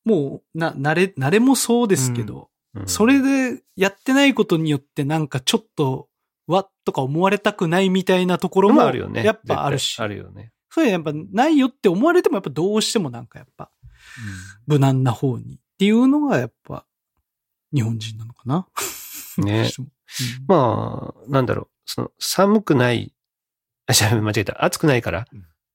[0.06, 6.10] もう、な、慣れ、慣れもそうですけど、うんそれでやってないことによってなんかちょっと、
[6.48, 9.24] わっとか思われたくないみたいなところも、まああるよね。
[9.24, 10.08] やっぱあるしあ。
[10.08, 10.52] るよね。
[10.72, 13.70] そういうのやっぱないよって思われてもやっぱどうしてもなんかやっぱ
[14.66, 16.88] 無難な方にっていうのがやっぱ
[17.72, 18.68] 日本人なのかな。
[19.38, 19.92] ねうん
[20.48, 21.68] まあ、なんだろう。
[21.86, 23.14] その、寒くない、
[23.86, 24.64] あ、しゃ間違えた。
[24.64, 25.26] 暑くないから、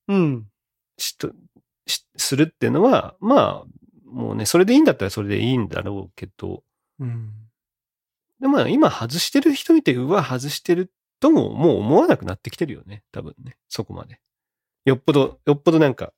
[0.08, 0.48] うん。
[0.96, 1.32] しと、
[1.86, 6.62] し、するっていうのは、まあ、もうね、それでいいんだったらそれでいいんだろうけど、
[6.98, 7.30] うん。
[8.40, 13.02] でも今外してる人見て、うわ、外してるとももう思わなくなってきてるよね。
[13.12, 13.56] 多分ね。
[13.68, 14.20] そこまで。
[14.84, 16.12] よっぽど、よっぽどなんか、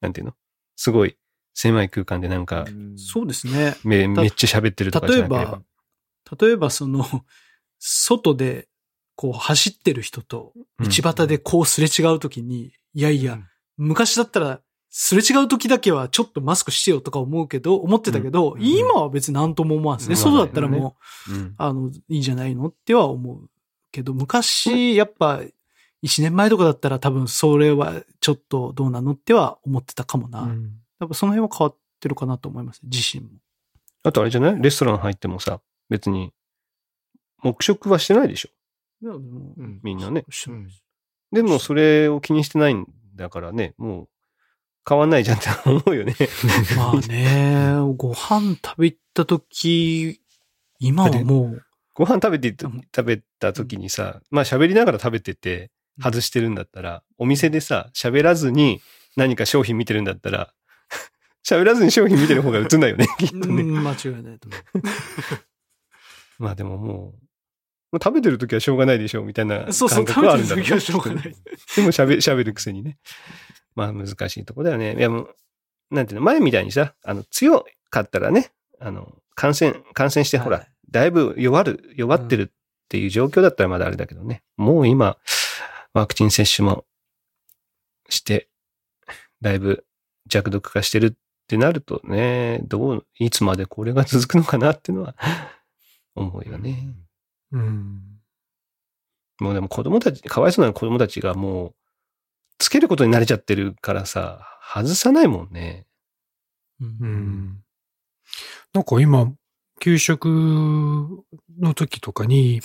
[0.00, 0.34] なんていうの？
[0.76, 1.18] すごい
[1.52, 2.64] 狭い空間でなんか、
[2.96, 3.76] そうですね。
[3.84, 5.52] め、めっちゃ喋ってるとかじ例えゃなければ
[6.30, 7.04] ば。、例えばその、
[7.78, 8.68] 外で
[9.16, 13.38] こう走ってる人とうん道端でこうすれ違うときに、いやいや、
[13.76, 20.14] 昔だったら、すれ違う時だけはちょっとマスクしてよとか思うけど、思ってたけど、うん今は別に何とも思わんですね。
[20.14, 20.96] うん外だったらも
[21.28, 21.54] う、うん。
[21.58, 23.50] あの、いいんじゃないのっては思う
[23.90, 25.40] けど、昔、やっぱ、
[26.02, 30.42] 一年前とかだったら多分それはちょっとどうなのっては思ってたかもな。
[30.42, 32.80] うんやっぱその辺は変わってるかなと思います。
[32.84, 33.30] 自身も。
[34.04, 34.62] あとあれじゃない？
[34.62, 36.32] レストラン入ってもさ、別に、
[37.42, 38.50] 黙食はしてないでしょ？
[39.04, 40.24] いやでもうんみんなね。
[40.30, 40.62] してない
[41.30, 42.86] でもそれを気にしてないん
[43.16, 44.08] だからね、もう
[44.88, 46.14] 変わんないじゃんって思うよね。
[46.74, 50.22] まあね、ご飯食べ行った時、
[50.78, 51.62] 今はもう、
[51.92, 58.80] ご飯食べて食べた時にさ、まあ喋りながら食べてて外してるんだったら、お店でさ、喋らずに
[59.16, 60.54] 何か商品見てるんだったら、
[61.46, 63.62] 喋らずに商品見てる方が映んないよね、きっとね。
[63.62, 64.56] うん間違いないと思
[66.38, 67.23] まあでももう
[68.02, 69.72] 食べてる時はしょうがないでしょうみたいなう。
[69.72, 71.24] そうそう、感食べ覚はあるんだろうてる時はしょうがない。
[71.24, 72.98] でも喋、喋るくせにね。
[73.74, 74.96] まあ難しいとこだよね。
[74.96, 75.34] いやもう、
[75.90, 82.46] なんていうの、前みたいにさ、あの、強かったらね、あの、感染、感染してほら、はいだいぶ弱る、弱ってるっ
[82.88, 84.44] ていう状況だったらまだあれだけどね。
[84.56, 85.16] もう今、
[85.92, 86.84] ワクチン接種も
[88.08, 88.48] して、
[89.40, 89.84] だいぶ
[90.28, 91.12] 弱毒化してるっ
[91.48, 95.16] てなるとね、どう、いつまでこれが続くのかなっていうのは
[96.14, 96.70] 思うよね。
[96.70, 96.96] うん。
[99.40, 101.74] もうでも子供たち、かわいそうな子供たちがもう、
[102.58, 104.40] つけることに慣れちゃってるからさ、
[104.74, 105.86] 外さないもんね。
[106.80, 107.64] ううんん。
[108.72, 109.32] なんか今、
[109.80, 110.26] 給食
[111.60, 112.60] の時とかに、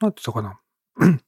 [0.00, 0.60] なんて言ったかな。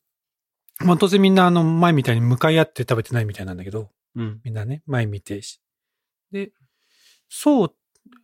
[0.84, 4.40] まあ当然みんなあの前みたいに向かい合って食べてないみたいなんだけど、うん。
[4.44, 5.60] みんなね、前見てし。
[6.32, 6.52] で、
[7.28, 7.74] そう、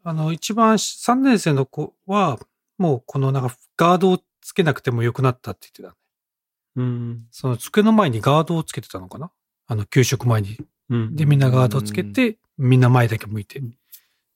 [0.03, 2.39] あの一番3年生の子は、
[2.81, 6.01] もうこのなんかガードをつけなくてもよくなったって言ってた。
[6.77, 7.27] うん。
[7.31, 9.31] その机の前にガードをつけてたのかな？
[9.67, 10.57] あの給食前に。
[10.89, 11.15] うん。
[11.15, 13.61] で、みんなガードをつけて、みんな前だけ向いて。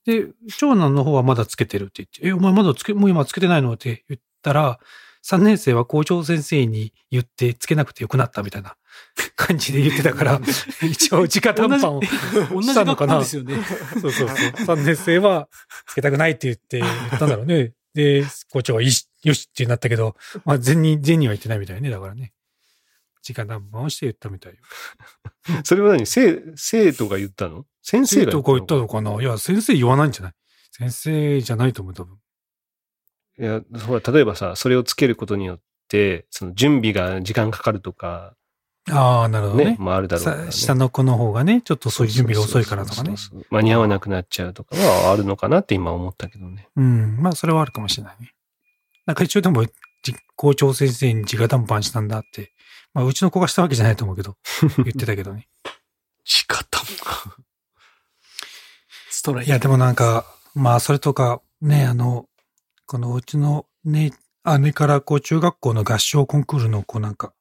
[0.05, 0.27] で、
[0.59, 3.73] 長男の方はまだつけてるって言って、え、お前まだつけ、もう今つけてないの？
[3.73, 4.79] って言ったら、
[5.25, 8.77] 3年生は校長先生に言ってつけなくてよくなったみたいな
[9.35, 10.39] 感じで言ってたから、
[10.87, 12.01] 一応直談判を
[12.61, 13.57] したのかな校ですよね。
[13.99, 14.37] そうそうそう。
[14.37, 15.49] 3年生は
[15.87, 17.73] つけたくないって言って言ったんだろうね。
[17.95, 21.89] で、校長はいいし、よしってなったけど、まあ全に、全には言ってないみたいね。
[21.89, 22.33] だからね。
[23.27, 24.59] 直談判をして言ったみたいよ。
[25.65, 26.05] それは何？
[26.05, 27.65] 生、生徒が言ったの？
[27.81, 29.19] 先生が生徒が言ったののかな？
[29.19, 30.33] いや、先生言わないんじゃない？
[30.71, 32.17] 先生じゃないと思う、多分。
[33.39, 38.35] いや、ほら、例えばさ、それをつけることによって、その準備が時間かかるとか、
[38.91, 39.71] ああ、なるほどね。
[39.71, 40.45] ね、もあるだろうから、ね。
[40.45, 43.15] さ下の子の方がね、ちょっとそういう準備が遅いからとかね。
[43.49, 46.69] 間に合わなくなっちゃうとかはあるのかなって今思ったけどね。
[46.75, 47.17] うん。
[47.19, 48.33] まあ、それはあるかもしれないね。
[49.07, 52.51] なんか一応でも、じ校長先生に直談判したんだって。
[52.93, 54.37] まあ、うちの子がしたわけじゃないと思うけど、
[54.77, 55.47] 言ってたけどね。
[56.23, 56.85] 仕方も。
[59.09, 62.27] ストライいや、でもなんか、まあ、それとか、ね、あの、
[62.85, 64.13] このうちのね、
[64.59, 67.33] 姉からこう、中学校の合唱コンクールの、こうなんか、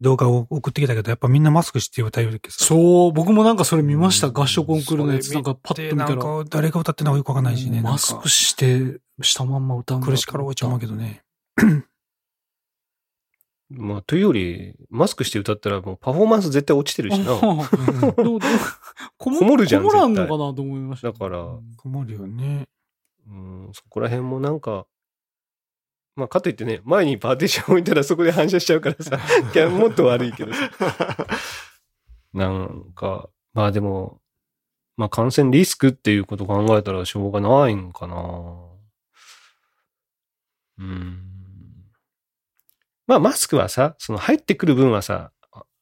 [0.00, 2.64] 動画を送ってきたけど、やっぱみんなマスクして歌えるけどさ。
[2.64, 4.30] そう、僕もなんかそれ見ました。
[4.30, 5.32] 合唱コンクールのやつ。
[5.34, 6.22] なんかパッと見たなんら。
[6.22, 7.82] か誰が歌ってんのかよくわかんないしね。
[7.82, 11.22] マスクして、したまんま歌うんだ苦しから多いと思うけどね。
[13.68, 17.26] まあ、というより、マスクして歌ったらもうパフォーマンス絶対落ちてるしな。
[17.26, 17.40] ど う
[18.16, 18.40] どう
[19.16, 21.12] ここもるじゃんこもらんのかなと思いました。
[21.12, 22.66] だからうん困るよね。
[23.28, 24.86] うん、そこら辺もなんか、
[26.20, 29.18] まあ、かといってね、前にパーティション置いたらそこで反射しちゃうからさ、
[29.70, 30.70] もっと悪いけどさ。
[32.34, 34.20] なんか、まあでも、
[34.98, 38.14] まあ感染リスクっていうことを考えたらしょうがないんかな。
[40.78, 41.22] うん。
[43.06, 45.32] まあマスクはさ、その入ってくる分はさ、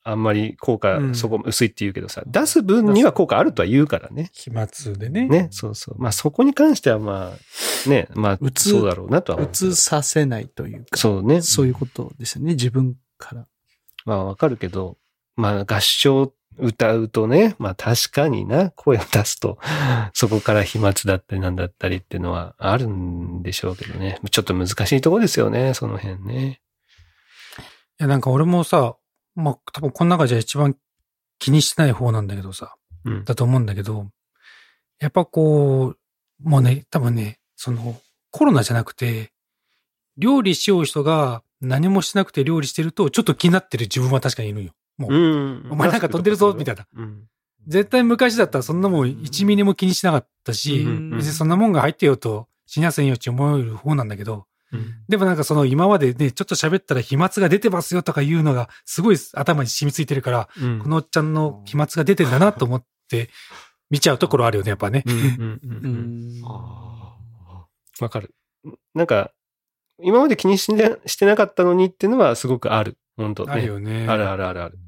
[0.08, 4.30] ああんまり効う果んそこ薄いって言うけどさ、出す分には効果あるとは言うからね。
[4.32, 4.66] 飛沫
[4.96, 5.28] でね。
[5.28, 5.96] ね、そうそう。
[5.98, 9.70] まあそこに関してはまあ、ね、まあうつそうだろうなとは思うけど。
[9.70, 10.96] 映させないというか。
[10.96, 11.42] そうね。
[11.42, 12.52] そういうことですよね。
[12.52, 13.46] 自分から。
[14.04, 14.96] まあわかるけど、
[15.36, 19.58] まあ合唱歌うとね、まあ確かにな、声を出すと、
[20.12, 24.18] そこから飛沫だったりなんだったりっていうのはあるんでしょうけどね。
[24.30, 26.60] ちょっと難しいところですよね、その辺ね。
[28.00, 28.96] いや、なんか俺もさ、
[29.38, 30.76] まあ多分この中じゃ一番
[31.38, 32.74] 気にしてない方なんだけどさ、
[33.04, 33.24] うん。
[33.24, 34.06] だと思うんだけど、
[34.98, 37.96] やっぱこう、もうね、多分ね、その
[38.30, 39.32] コロナじゃなくて、
[40.16, 44.72] 料理しよう人が何もしなくて料理してると、ちょっと気になってる自分は確かにいるんよ。
[44.96, 46.86] もう、うんお前なんか飛んでるぞ、みたいな。
[46.96, 47.22] うん。
[47.68, 54.42] 絶対昔だったらそんなもん1ミリも気にしなかったし、うん別にそんなもんが入ってようと死にやせんよって思える方なんだけど、うん
[55.08, 63.30] でもなんかその今までね、ちょっと喋ったら飛沫が出てますよとかいうのがすごい頭に染みついてるから、うんこのおっちゃんの飛沫が出てんだなと思って
[63.90, 65.04] 見ちゃうところあるよね、やっぱね。
[68.00, 68.34] わかる。
[68.94, 69.32] なんか、
[70.00, 72.96] 今まで気にしてしてなかったのにっていうのはすごくある。
[73.16, 73.52] 本当ね。
[73.52, 74.06] あるよね。
[74.08, 74.78] あるあるあるある。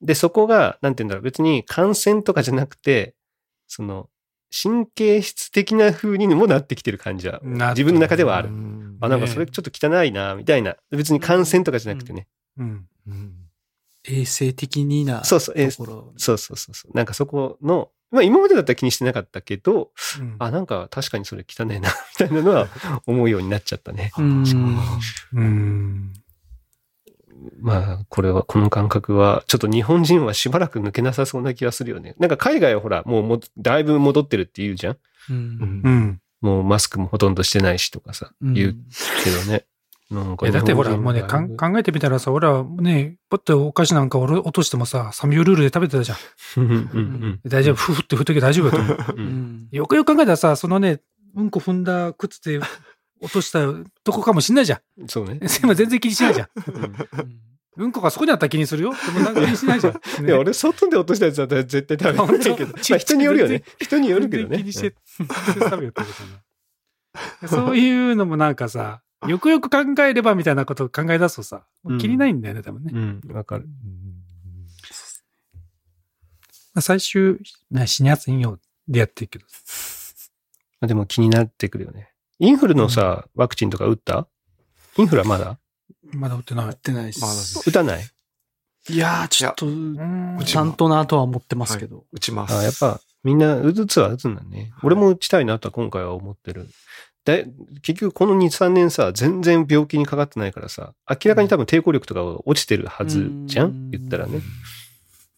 [0.00, 3.14] で、そこが、なんて言うんだろう、別に感染とかじゃなくて、
[3.66, 4.08] その、
[4.50, 8.48] 神経質的な風にもなってきてる感じは、な自分の中ではある。
[8.48, 10.76] うんあ、なんかそれちょっと汚いな、みたいな。
[10.90, 12.26] 別に感染とかじゃなくてね。
[12.56, 12.86] うん。
[13.06, 13.32] うん
[14.04, 15.56] 衛生的になそうそう。
[15.70, 16.96] そうそうそうそう。
[16.96, 21.82] なんかそこの、まあ今までだったら気にしてなかったけど、うんあ、なんか確かにそれ汚いな、み
[22.16, 22.68] たいなのは
[23.06, 24.12] 思うようになっちゃったね。
[24.16, 24.44] うん。
[25.34, 26.12] うん。
[27.60, 32.14] まあ、これは、この感覚は、ちょっと日本人はしばらく抜けなさそうな気がするよね。
[32.18, 34.96] なんか海外はほら、もうも、だいぶ戻ってるって言うじゃん
[35.30, 36.20] うんうんうん。
[36.40, 38.76] もうマスクもほとんどしてないしとかさ、うん言う
[39.24, 39.64] けどね。
[40.10, 46.18] なんかえ、だってほら、もうね、考えてみたらさ、俺はね、ポッとお菓子なんか俺落としてもさ、サミュルールで食べてたじゃん。
[46.56, 48.96] うんうん大丈夫、ふふって振っとけば大丈夫だと思う。
[49.16, 49.68] うんううんん。
[49.70, 51.00] よくよく考えたらさ、そのね、
[51.36, 52.60] うんこ踏んだ靴で
[53.20, 53.60] 落とした
[54.04, 55.08] とこかもしんないじゃん。
[55.08, 55.34] そうね。
[55.34, 56.48] で も全然気にしないじゃん。
[56.66, 56.84] うん
[57.78, 58.92] うんこがそこにあったら気にするよ。
[58.92, 59.94] でもなんか気にしないじゃん。
[60.26, 62.72] いや、俺、外で落としたやつだったら絶対食べないけど。
[62.72, 63.62] まあ人によるよね。
[63.80, 64.58] 人によるけどね。
[64.58, 66.08] 気にして、食べよってこ
[67.40, 72.90] となそういうのもなんかさ、よくよく考えればみたいなことを考え出すとさ、もう気にないんだよね、多分ね。
[72.92, 73.66] うん、わかる。
[76.74, 77.38] まあ最終、
[77.70, 79.44] ね、死にやすいよでやってるけど。
[80.80, 82.12] まあでも気になってくるよね。
[82.40, 84.28] インフルのさ、ワクチンとか打った？
[84.96, 85.58] インフルはまだ？
[86.12, 86.74] まだ打ってないやっ。
[86.76, 87.68] てないでまだす。
[87.68, 88.04] 打たない？
[88.90, 92.04] いやー、ちょっと、うんちゃんとなとは思ってますけど。
[92.12, 92.56] 打ちます。
[92.56, 94.72] あやっぱみんな打つは打つんだね。
[94.82, 96.68] 俺も打ちたいなとは今回は思ってる。
[97.24, 97.46] で
[97.82, 104.40] 結局この2、3年さ、全然病気にかかってないからさ、明らかに多分抵抗力とかは落ちてるはずじゃうんん言ったらね。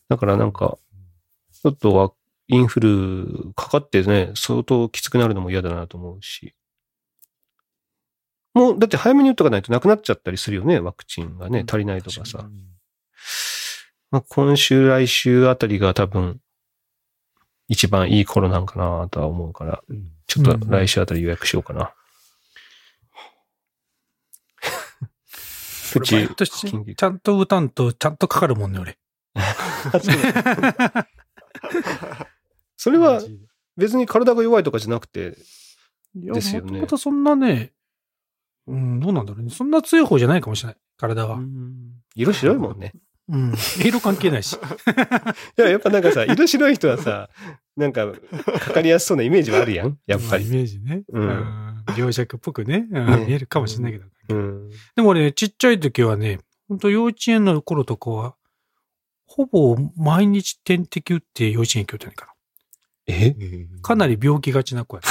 [0.09, 0.79] だからなんか、
[1.63, 2.13] ちょっとは
[2.47, 6.55] インフルかかってね、相当きつくなるのも嫌だなと思うし。
[8.55, 12.49] もう、だって早めに打っとかないとなくなっちゃったりするよね、ワクチンがね、足りないとかさ。
[14.11, 16.41] まあ、今週、来週あたりが多分、
[17.69, 20.11] 一番いい頃なんかなとは思うから、うん。
[20.27, 21.95] ちょっと来週あたり予約しようかな。
[25.95, 28.99] う俺ち、毎年緊急ちゃんと打たんと、ちゃんとかかるもんね、俺。
[32.77, 33.23] それは
[33.77, 35.37] 別に体が弱いとかじゃなくて、
[36.17, 36.67] いや、ですよね。
[36.67, 37.73] もともとそんなね、
[38.71, 39.51] うん、どうなんだろうね。
[39.51, 40.77] そんな強い方じゃないかもしれない。
[40.97, 41.39] 体は。
[42.15, 42.93] 色白いもんね。
[43.29, 43.55] うん。
[43.85, 44.55] 色関係ないし。
[45.59, 47.31] いや、やっぱなんかさ、色白い人はさ、
[47.77, 48.07] なんか、
[48.61, 50.45] かかりやすそうなイメージはあるやん、やっぱり。
[50.45, 51.03] まあイメージね。
[51.13, 51.85] うんん。
[51.97, 54.05] 病弱っぽくね、うんね見えるかもしれないけど。
[54.31, 54.71] うん。
[54.97, 58.35] でも俺、ちっちゃい時はね、本当幼稚園の頃とかは、
[59.27, 62.35] ほぼ毎日点滴打って幼稚園行きよったんやか
[63.07, 63.35] え？
[63.77, 63.81] ら。
[63.83, 65.11] かなり病気がちな子やった。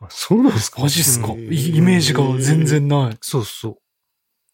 [0.00, 0.80] あそうなんですか？
[0.82, 1.28] マジっすか？
[1.32, 3.18] イメージが全然ない。
[3.20, 3.78] そうそ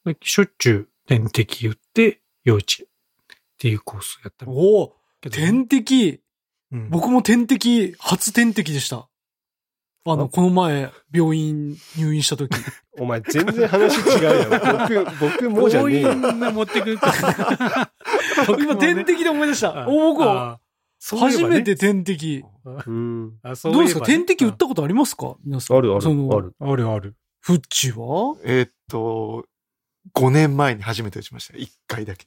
[0.04, 0.12] う。
[0.12, 2.88] でしょっちゅう点滴打って、幼稚園っ
[3.58, 4.96] ていうコースやったおお
[5.30, 6.20] 点滴
[6.72, 9.08] うん僕も点滴、初点滴でした。
[10.08, 12.50] あの、あこの前、病院入院した時。
[12.98, 15.06] お前全然話違うよ。
[15.20, 16.08] 僕、僕もじゃねえよ。
[16.10, 17.90] 病院で持ってくるから。
[18.58, 19.82] 今、点滴で思い出した。
[19.84, 20.60] あお僕は、
[21.00, 22.44] 初めて点滴。
[22.86, 23.38] うん。
[23.42, 24.06] あそうどうですか？
[24.06, 25.36] 点滴打ったことありますか？
[25.44, 25.76] 皆さん。
[25.76, 26.54] あるある、そのある。
[26.58, 27.14] あるある。
[27.40, 28.36] フッチは？
[28.44, 29.44] えーっと、
[30.14, 31.54] 5年前に初めて打ちました。
[31.58, 32.26] 1回だけ。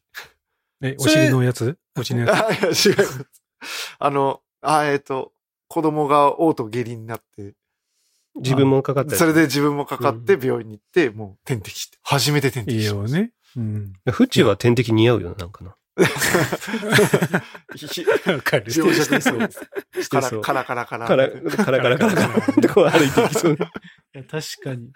[0.81, 1.77] え、お尻のやつ？
[1.99, 3.25] お尻のやあ、いや、違います。
[3.99, 5.33] あの、あ、えーっと、
[5.67, 7.55] 子供が嘔吐下痢になって、
[8.35, 12.71] 自分もかかったやつそれで自分もかかって病院に行って、もう点滴して、初めて点つ。
[12.71, 13.31] いい滴しましよね。
[13.57, 13.93] うん。
[14.09, 15.75] フチは点滴似合うよな、なんかな。
[18.41, 18.71] かる。
[18.75, 20.09] 病弱そうです。
[20.09, 21.07] カラカラカラカラ。
[21.07, 24.91] カラ、カラカラカラってこう歩いていきそう確かに。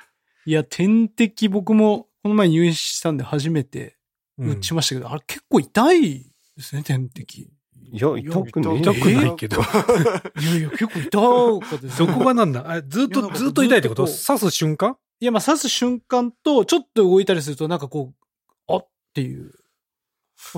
[0.45, 3.97] いや、点滴僕も、この前入院したんで初めて
[4.37, 7.49] 打ちましたけど、あれ結構痛いですね、点滴。
[7.93, 9.61] いや、痛くねえ痛くないけど。
[9.61, 19.53] いやいや、結構痛かったですどこがなんだあずっと、ずっと痛いってこと刺す瞬間いや、まあ、刺す瞬間と、ちょっと動いたりすると、なんかこう、あっていう。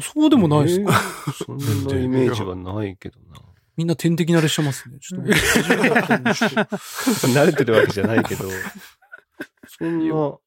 [0.02, 1.58] そうでもないですか、えーそん
[1.88, 3.38] なイメージはないけどな。
[3.78, 5.00] みんな点滴慣れしてますね。
[5.00, 5.32] ちょっと。
[5.32, 8.46] 慣れてるわけじゃないけど。
[9.68, 10.38] そんな、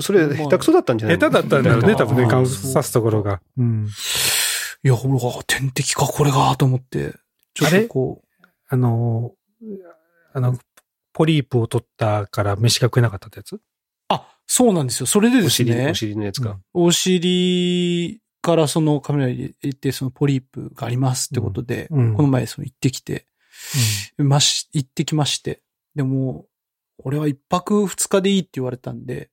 [0.00, 3.42] それ、下手くそだったんじゃない下手だったんだろうね、多分ね、関そう刺すところが。
[3.58, 3.86] うん。
[4.82, 7.14] いや、ほら、あ点滴か、これが、と思って。
[7.52, 8.26] ちょっとこう。
[8.68, 9.66] あのー、
[10.32, 10.58] あの、
[11.12, 13.56] ポリープを取ったから飯が食えなかったってやつ？
[13.56, 13.58] あ、
[14.52, 15.06] そうなんですよ。
[15.06, 15.94] それでですお尻、ねお。
[15.94, 16.58] 尻のやつか。
[16.74, 22.14] お尻からそのカメラに行って、そのポリープがありますってことで、うん。
[22.14, 23.26] この前その行ってきて、
[24.18, 25.62] まし、行ってきまして。
[25.94, 26.46] でも、
[26.98, 29.30] 俺は一泊二日でいいって言われたんで、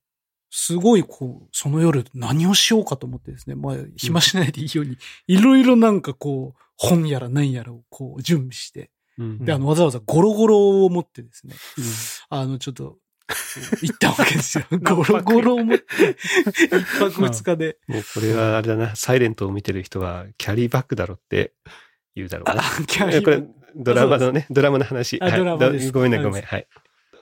[0.50, 9.44] すごいこう、その夜何をしようかと思ってですね、まあ、暇しないでいいように、いろいろなんかこう、本やら何やらをこう、準備して、うん。
[9.44, 11.56] で、あの、わざわざゴロゴロを持ってですね、
[12.28, 12.98] あの、ちょっと、
[13.82, 14.64] 行ったわけですよ。
[14.80, 16.16] ゴロゴロを持って、
[16.56, 16.68] 一
[16.98, 17.78] 泊二日で。
[17.86, 21.52] もうこれはあれだな、サイレントを見てる人は、キャリーバッグだろって
[22.14, 22.62] 言うだろうな。
[22.62, 23.42] あキャリーいやこれ、
[23.76, 25.18] ドラマのね、ドラマの話。
[25.20, 26.42] あはいドラマですごめんね、ごめん。
[26.42, 26.66] はい。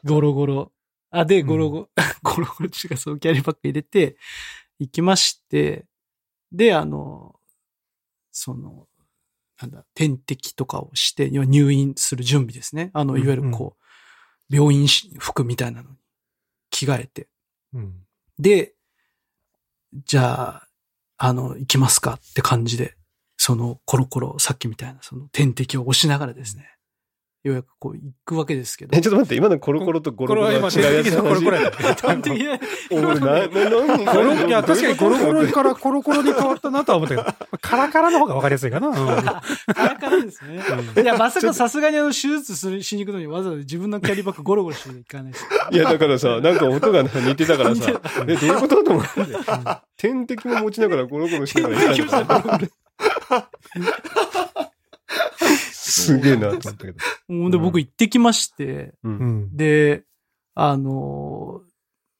[0.04, 0.72] ゴロゴロ。
[1.10, 1.88] あ、で、うん ゴロゴロ、
[2.22, 4.16] ゴロゴロ違う、そう、キャリーバッグ入れて、
[4.78, 5.86] 行きまして、
[6.52, 7.34] で、あの、
[8.30, 8.86] その、
[9.60, 12.90] なんだ、点滴とかをして、入院する準備ですね。
[12.92, 13.85] あの、いわゆるこう、
[14.48, 14.86] 病院
[15.18, 15.96] 服みたいなのに
[16.70, 17.28] 着替えて。
[17.72, 17.94] うん。
[18.38, 18.74] で、
[20.04, 20.68] じゃあ、
[21.18, 22.96] あの、行きますかって感じで、
[23.36, 26.75] そのコロコロ、さっきみたいなその点滴を押しながらですね、
[27.46, 28.96] ようやくこう行くわけですけど。
[28.96, 29.00] え、。
[29.00, 31.16] ちょっと待って、今のコロコロとゴロゴロは違うやつ。
[31.16, 38.90] コロコロや点滴でお俺な、な、 な、ゴロいや、確かにゴロゴロからコロコロに変わったなとは思ったけど、 カラカラの方が分かりやすいかな。
[38.90, 40.60] カラカラですね。
[41.02, 45.32] いや、まさかさすがにあの、手術する、しに行くのにわざわざ自分のキャリーバッグゴロゴロしていかない。
[45.70, 49.10] いや、だからさ、 なんか音が似てたからさ、え、どういうことと思って。
[49.96, 52.60] 点滴も持ちながらゴロゴロしながら行ったのか
[55.72, 56.98] すげえなと思ったけど。
[57.28, 59.08] ほんで、僕行ってきまして、う。
[59.08, 59.56] うんん。
[59.56, 60.04] で、
[60.54, 61.66] あのー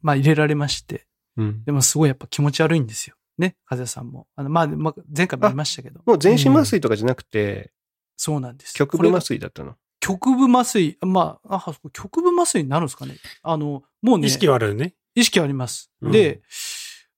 [0.03, 1.07] まあ、入れられまして、
[1.37, 1.64] うん。
[1.64, 3.16] でもすごいやっぱ気持ち悪いんですよ。
[3.39, 4.26] ね、風さんも。
[4.37, 7.72] あの、まあ、まあ、前回も言いましたけど、もう全身麻酔とかじゃなくて、
[8.16, 8.74] そうなんです。
[8.74, 9.74] 局部麻酔だったの？
[10.01, 13.16] 局部麻酔、まあ、あ、局部麻酔になるんですかね。
[13.43, 14.95] あの、もうね、意識はあるよね。
[15.14, 15.91] 意識はあります。
[16.01, 16.41] うんで、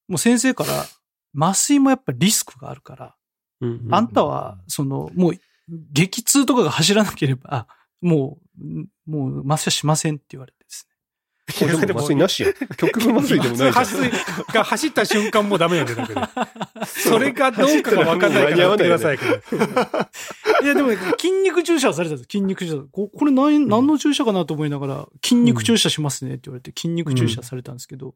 [0.07, 0.85] もう先生から、
[1.39, 3.15] 麻酔もやっぱリスクがあるから、
[3.61, 5.33] うんあんたは、その、もう、
[5.91, 7.67] 激痛とかが走らなければ、あ
[8.01, 10.89] もう、もう麻酔はしませんって言われてですね。
[11.65, 12.53] いやでも麻酔なしやん。
[12.77, 13.71] 局部麻酔でもないじゃん。
[13.71, 14.11] 発水
[14.53, 16.21] が走った瞬間もダメなんだけど。
[16.85, 19.35] それがどうかが分かんないからやってくださいけど。
[20.61, 22.83] いや、でもね、筋肉注射されたんです筋肉注射。
[22.91, 28.15] ここれ何、何の注射かなと思いながら、筋肉注射しますねって言われて、筋肉注射されたんですけど、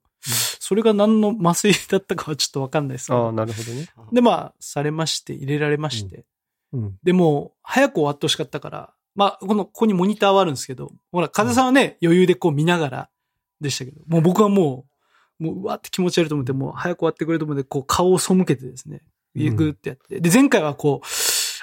[0.60, 3.32] それが何の麻酔だったかはちょっとわかんないですけああ、ど。
[3.32, 3.88] なるほどね。
[4.12, 6.26] で、まあ、されまして、入れられまして。
[6.74, 6.98] うん。
[7.04, 13.10] でも、早く終わってほしかったから、まあ、この、ここにモニターはあるんですけど、ほら、風さんはね、余裕でこう見ながら
[13.62, 14.86] でしたけど、もう僕はも
[15.40, 19.02] う、もう、うわって気持ち悪いと思って、もう早く終わってくれると思って、こう、顔を背けてですね、
[19.36, 20.20] うんグーってやって。
[20.20, 21.08] で、前回はこう、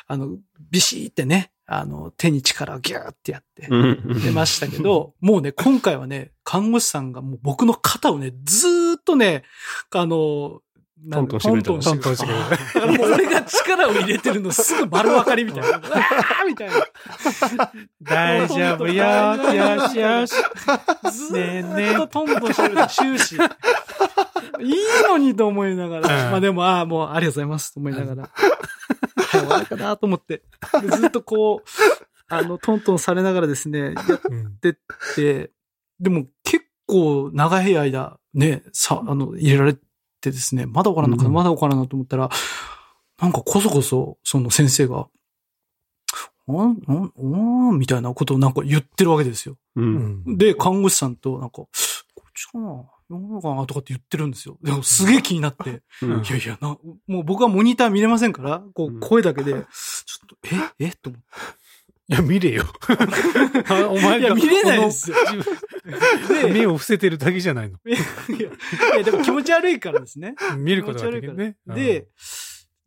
[0.06, 0.38] あの、
[0.70, 4.20] ビシーってね、あの、手に力をギューってやって、うん。
[4.24, 9.44] 出ましたけど、もうね、今回はね、看護師さんがもう僕の肩をね、ずーっとね、
[9.92, 10.62] あの、
[11.10, 15.80] トントンしてくれたのトントンしてくれ俺が力を入れてるのすぐ丸分かりみたいな。
[16.46, 17.72] みたいな。
[18.02, 18.92] 大丈夫よ。
[18.94, 20.34] よしよし。
[21.10, 23.36] ずーっとトントンしてる終始。
[23.36, 24.74] いい
[25.08, 26.24] のにと思いながら。
[26.26, 28.30] うんまあでも、ああ、もうありがとうございますと思いながら。
[29.38, 30.42] はい、と思って。
[30.82, 31.68] でずっとこう、
[32.28, 33.94] あの、トントンされながらですね、やっ
[34.28, 34.74] うんてっ
[35.14, 35.50] て、
[35.98, 39.80] でも結構長い間、ね、さ、あの、入れられて
[40.30, 42.28] ですね、まだ終わらんのかな、うんまだ終わらんなと思ったら、
[43.18, 45.08] なんかこそこそ、その先生が、
[46.48, 46.56] あん、
[46.86, 49.56] あん、あんみたいなことをなんか言ってるわけですよ。
[49.76, 49.80] う。
[49.80, 50.36] うんん。
[50.36, 51.68] で、看護師さんと、なんか、こ
[52.28, 54.56] っちかな読むのかなとかって言ってるんですよ。
[54.62, 59.64] でもすげえ気になって、うんいやいやな、もう僕はモニター見れませんから、こう声だけで、ちょっ
[60.28, 60.36] と、
[60.78, 60.86] え？
[60.86, 60.90] え？
[60.92, 61.22] と思っ
[62.10, 62.64] いや、見れよ。
[63.68, 64.02] あおて。
[64.02, 65.16] 前がいや、見れないですよ。
[66.42, 67.78] で、目を伏せてるだけじゃないの。
[67.86, 67.98] いや、
[68.96, 70.34] いやでも気持ち悪いからですね。
[70.58, 71.56] 見ることができるね。
[71.68, 72.08] で、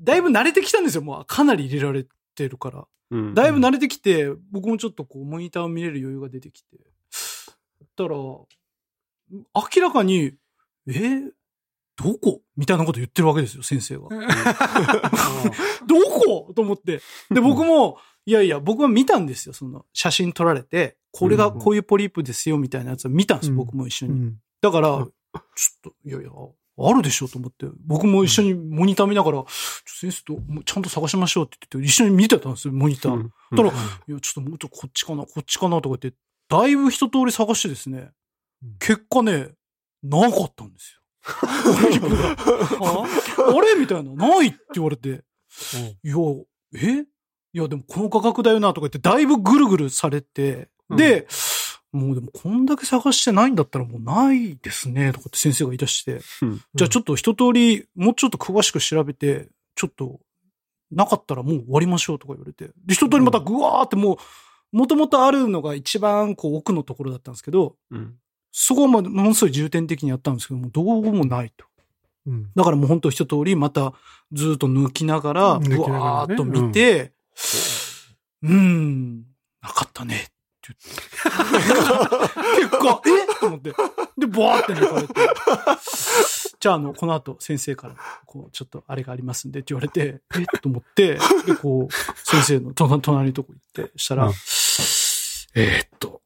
[0.02, 1.04] だいぶ慣れてきたんですよ。
[1.04, 2.06] もうかなり入れられ
[2.36, 2.86] てるから。
[3.12, 6.78] うんだいぶ慣れてきて、僕もちょっとこう、モニターを見れる余裕が出てきて。
[7.96, 8.48] たら、明
[9.82, 10.34] らかに、
[10.88, 11.22] え
[11.96, 12.42] どこ？
[12.58, 14.10] みたいなこと言ってるわけですよ、先生が。
[15.88, 16.54] どこ？
[16.56, 17.02] と思って。
[17.30, 23.58] で、僕も、いやいや、僕は見たんですよ、その、写真撮られて、これがこういうポリープですよ、みたいなやつを見たんですよ、うん。
[23.58, 24.12] 僕も一緒に。
[24.14, 24.38] うん。
[24.62, 25.14] だから、うん
[25.56, 26.30] ちょっと、いやいや、
[26.78, 33.14] あるでしょと思って、僕も一緒にモニター見ながら、先生とちゃんと探しましょうって言って、一緒に見てたんですよ、モニター。
[33.14, 33.32] うん。
[33.56, 33.72] たら、い
[34.12, 36.20] や、ちょっともうちょっとこっちかな、こっちかなとか言って、
[36.50, 38.12] だいぶ一通り探してですね。
[38.64, 39.50] うん、結果ね、
[40.04, 41.02] なかったんですよ。
[42.82, 43.06] あ
[43.58, 43.76] あれ？
[43.80, 45.24] みたいな、ないって言われて、
[46.04, 46.16] いや、
[46.76, 47.06] え？
[47.54, 51.28] いや、でもこの価格だよなとか言って、だいぶぐるぐるされて、で、
[51.92, 56.62] もうでもこんだけ探してないんだったらもうないですね、とかって先生が言い出して、うん。
[56.74, 60.20] じゃあちょっと一通り、もうちょっと詳しく調べて、ちょっと、
[60.92, 62.72] なかったらもう終わりましょうとか言われて。
[62.86, 64.18] で、一通りまたぐわーっても
[64.74, 68.16] う、もともとあるのが一番こう奥のところだったんですけど、うん。
[68.52, 71.66] そこはまあものすごい重点的にやったんですけども、どうもないと。
[72.26, 72.52] うん。
[72.56, 73.94] だからもう本当一通りまた
[74.32, 76.00] ずっと抜きながら、抜きぐながらね。
[76.00, 77.13] わーっと見て、
[78.44, 79.20] うーん、
[79.62, 80.32] なかったねって
[80.64, 81.02] 言って。
[82.62, 83.40] 結果、え？
[83.40, 83.72] と思って。
[84.18, 85.14] で、バーって抜かれて。
[86.60, 90.46] じゃあ、あの、この後、先生から、こう、ちょっとあれがありますんでって言われて、え？
[90.62, 91.94] と思って、で、こう、
[92.26, 94.34] 先生の隣隣のとこ行って、したら、うん
[95.56, 96.22] えーっと、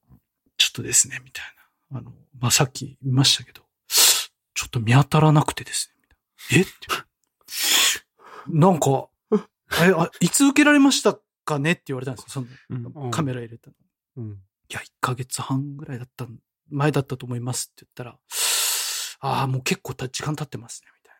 [0.57, 1.45] ちょっとですね、みたい
[1.91, 1.99] な。
[1.99, 6.15] あの、まあ、さっき見ましたけど、ちょっと見当たらなくてですね、みた
[6.55, 6.61] いな。
[6.61, 6.61] え？
[6.61, 6.71] って。
[8.49, 9.07] なんか、
[9.71, 13.11] え、あ、いつ受けられましたかねって言われたんですよ、その、うん。
[13.11, 13.75] カメラ入れたの。
[14.17, 14.31] うん。
[14.31, 16.27] いや、1ヶ月半ぐらいだった、
[16.69, 18.17] 前だったと思いますって言ったら、
[19.19, 21.15] ああ、もう結構た時間経ってますね、みたい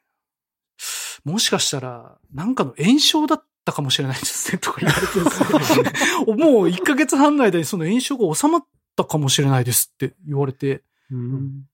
[1.25, 1.31] な。
[1.33, 6.35] もしかしたら、なんかの炎症だったかもしれないですね、とか言われてですね。
[6.35, 11.67] もう1ヶ月半の間にその炎症が収まったかもしれないですって言われて、うん。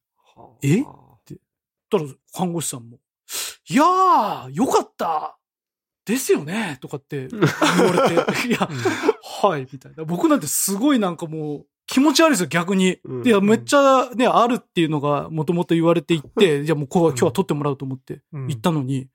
[0.62, 0.84] え？
[1.90, 3.00] たら看護師さんも、
[3.70, 5.38] いやー、よかった
[6.06, 6.78] ですよね？
[6.82, 7.46] とかって言わ
[8.10, 8.70] れて、いや、
[9.42, 10.04] はい、みたいな。
[10.04, 12.98] 僕なんてすごいなんかもう気持ち悪いですよ、逆に。
[13.04, 19.08] うんいや、めっちゃね、あるっていうのがもともと言われていって、 じゃあもう今日は取ってもらうと思ってうん行ったのに、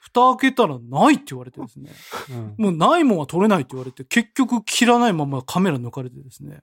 [0.00, 1.90] 蓋開けたらないって言われてですね。
[2.30, 6.62] うんもうないもんは取れないって言われて、結局切らないままカメラ抜かれてですね。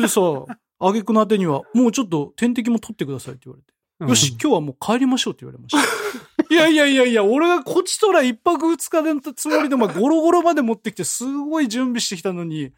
[0.00, 0.20] でさ、
[0.80, 3.74] 挙句のあてには、もうちょっと点滴も取ってくださいって言われて。
[4.00, 5.80] よし、今日はもう帰りましょうって言われました。
[6.52, 12.72] いやいやいやいや、俺がこっちとら一泊二日でのつもりで、お前ゴロゴロまで持ってきて、すごい準備してきたのに、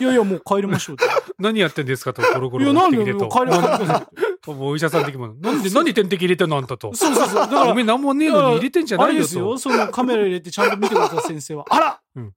[0.00, 1.04] いやいや、もう帰りましょうって。
[1.38, 3.24] 何やってんですかと、ゴロゴいや、ロなんで持ってきてと。
[3.24, 4.56] もう帰りましょう。
[4.58, 6.94] もうお医者さん的にも、なんで、何点滴入れてんのあんたと。
[6.94, 7.34] そうそうそう。
[7.40, 9.18] だからおめえ、何もねえのに入れてんじゃあないよと。
[9.18, 11.64] れですよ、そのカメラ入れてちゃんと見てください先生は。
[11.70, 12.32] あら、うん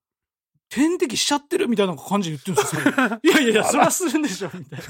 [0.71, 2.81] 点滴しちゃってるみたいな感じで言ってるんですよ。
[3.23, 4.85] いやいやいや、それはするんでしょ、みたいな。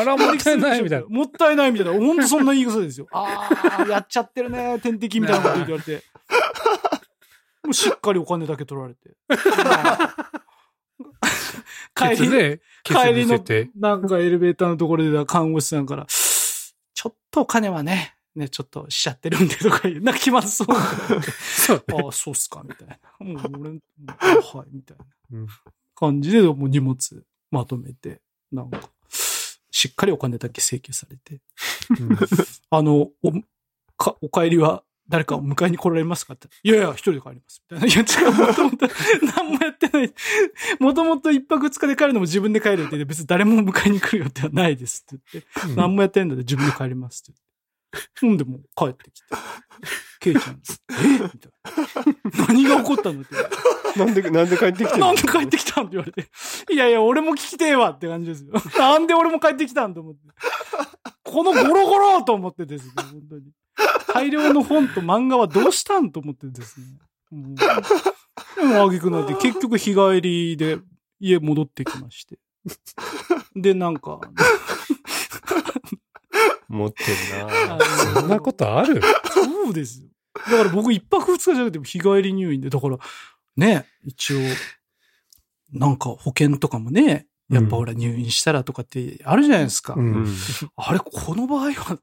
[0.00, 1.06] あら、もったいないみたいな。
[1.06, 1.92] もったいないみたいな。
[1.92, 3.06] ほんとそんな言い草ですよ。
[3.12, 3.48] あ
[3.78, 6.02] あ、やっちゃってるね、点滴みたいなこと言われて。
[7.62, 9.14] もうしっかりお金だけ取られて。
[11.94, 13.40] 帰り、ね、帰りの
[13.76, 20.00] なんかエレベーターのところで看護師さんから、ちょっとお金はね、ね、ちょっとしちゃってるんでとか言う。
[20.00, 20.80] なんか気まずそうな。
[21.56, 21.84] そうね。
[22.04, 22.98] ああ、そうっすか、みたいな。
[23.20, 25.46] もう 俺、もうはい、みたいなうん
[25.94, 28.20] 感じで、もう荷物まとめて、
[28.50, 28.90] なんか、
[29.70, 31.40] しっかりお金だけ請求されて、
[32.00, 32.18] うん
[32.70, 33.32] あの、お、
[33.96, 36.48] か、お帰りは誰かを迎えに来られますかって。
[36.62, 37.62] いやいや、一人で帰ります。
[37.70, 37.94] みたいな。
[37.94, 38.88] いや、違う、もともと、
[39.36, 40.14] 何もやってない。
[40.80, 47.40] もともと一泊二日で帰るのも自分で帰るって言って、別に誰も迎えに来る予定はないですって言って、何もやってないので自分で帰りますって
[48.20, 49.26] ほんでもう帰ってきて。
[50.20, 51.08] ケイちゃん、え？
[51.12, 51.52] みたい
[52.36, 52.46] な。
[52.48, 53.34] 何が起こったのって。
[53.98, 55.06] なんで、なんで帰ってきてんの？
[55.06, 56.28] なんで帰ってきたんって言われて。
[56.72, 58.52] いやいや、俺も聞きてえわって感じですよ。
[58.78, 60.20] なんで俺も帰ってきたんと思って。
[61.22, 63.52] このゴロゴロと思ってですね、本当に。
[64.12, 66.86] 大量の本と漫画はどうしたんと思ってですね。
[67.30, 70.78] もうでも、あげくなって、結局日帰りで
[71.20, 72.38] 家戻ってきまして。
[73.56, 74.20] で、なんか、
[76.68, 77.78] 持ってるな
[78.14, 79.00] そんなことある？
[79.32, 80.08] そうですよ。
[80.50, 82.98] だから僕一泊二日じゃなくても日帰り入院で、だから、
[83.56, 84.38] ね、一応、
[85.72, 89.94] なんか保険とかもね、やっぱほら入院したらとかってあるじゃないですか。
[89.94, 90.36] うんうん。
[90.76, 91.98] あれ、この場合は、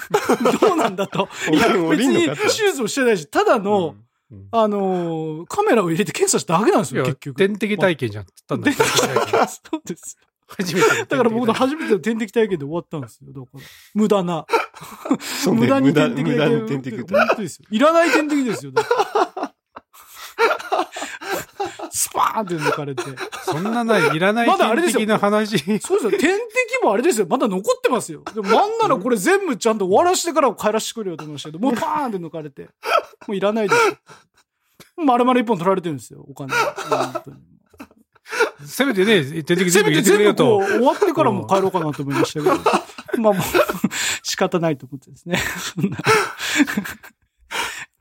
[0.60, 1.26] どうなんだと。
[1.46, 3.94] 保いや、別に手術もしてないし、ただの、
[4.30, 7.36] うんあのーカメラを入れて検査しただけなんですよ、結局。
[7.36, 9.48] 点滴体験じゃんって言ったんだ点滴体験。
[9.48, 10.18] そうです。
[10.48, 10.88] 初めて。
[11.08, 13.32] だから僕の初めての点滴体験で終わったんですよ。
[13.32, 13.60] だから、
[13.94, 14.46] 無駄な。
[15.52, 17.66] 無駄に点滴無駄に点滴本当ですよ。
[17.70, 18.72] いらない点滴ですよ。
[21.90, 23.02] スパーンって抜かれて。
[23.44, 25.58] そんなない、いらないまだあれですよ点滴の話。
[25.80, 26.20] そうですよ。
[26.20, 26.30] 点滴
[26.82, 27.26] もあれですよ。
[27.28, 28.22] まだ残ってますよ。
[28.34, 32.68] でもなんならこれ全部ちゃんと終わらしてから帰らせてくれよと思いましたけど、もうパーンって抜かれて。
[33.26, 33.96] もういらないですよ。
[35.04, 36.52] 丸々一本取られてるんですよ、お金。
[36.54, 37.55] 本当に
[38.64, 40.58] せめてね、点滴せめて全部入れてくれよと。
[40.58, 42.56] 終わってからもう帰ろうかなと思いましたけど。
[43.22, 43.42] まあもう、
[44.22, 45.38] 仕方ないと思ってですね。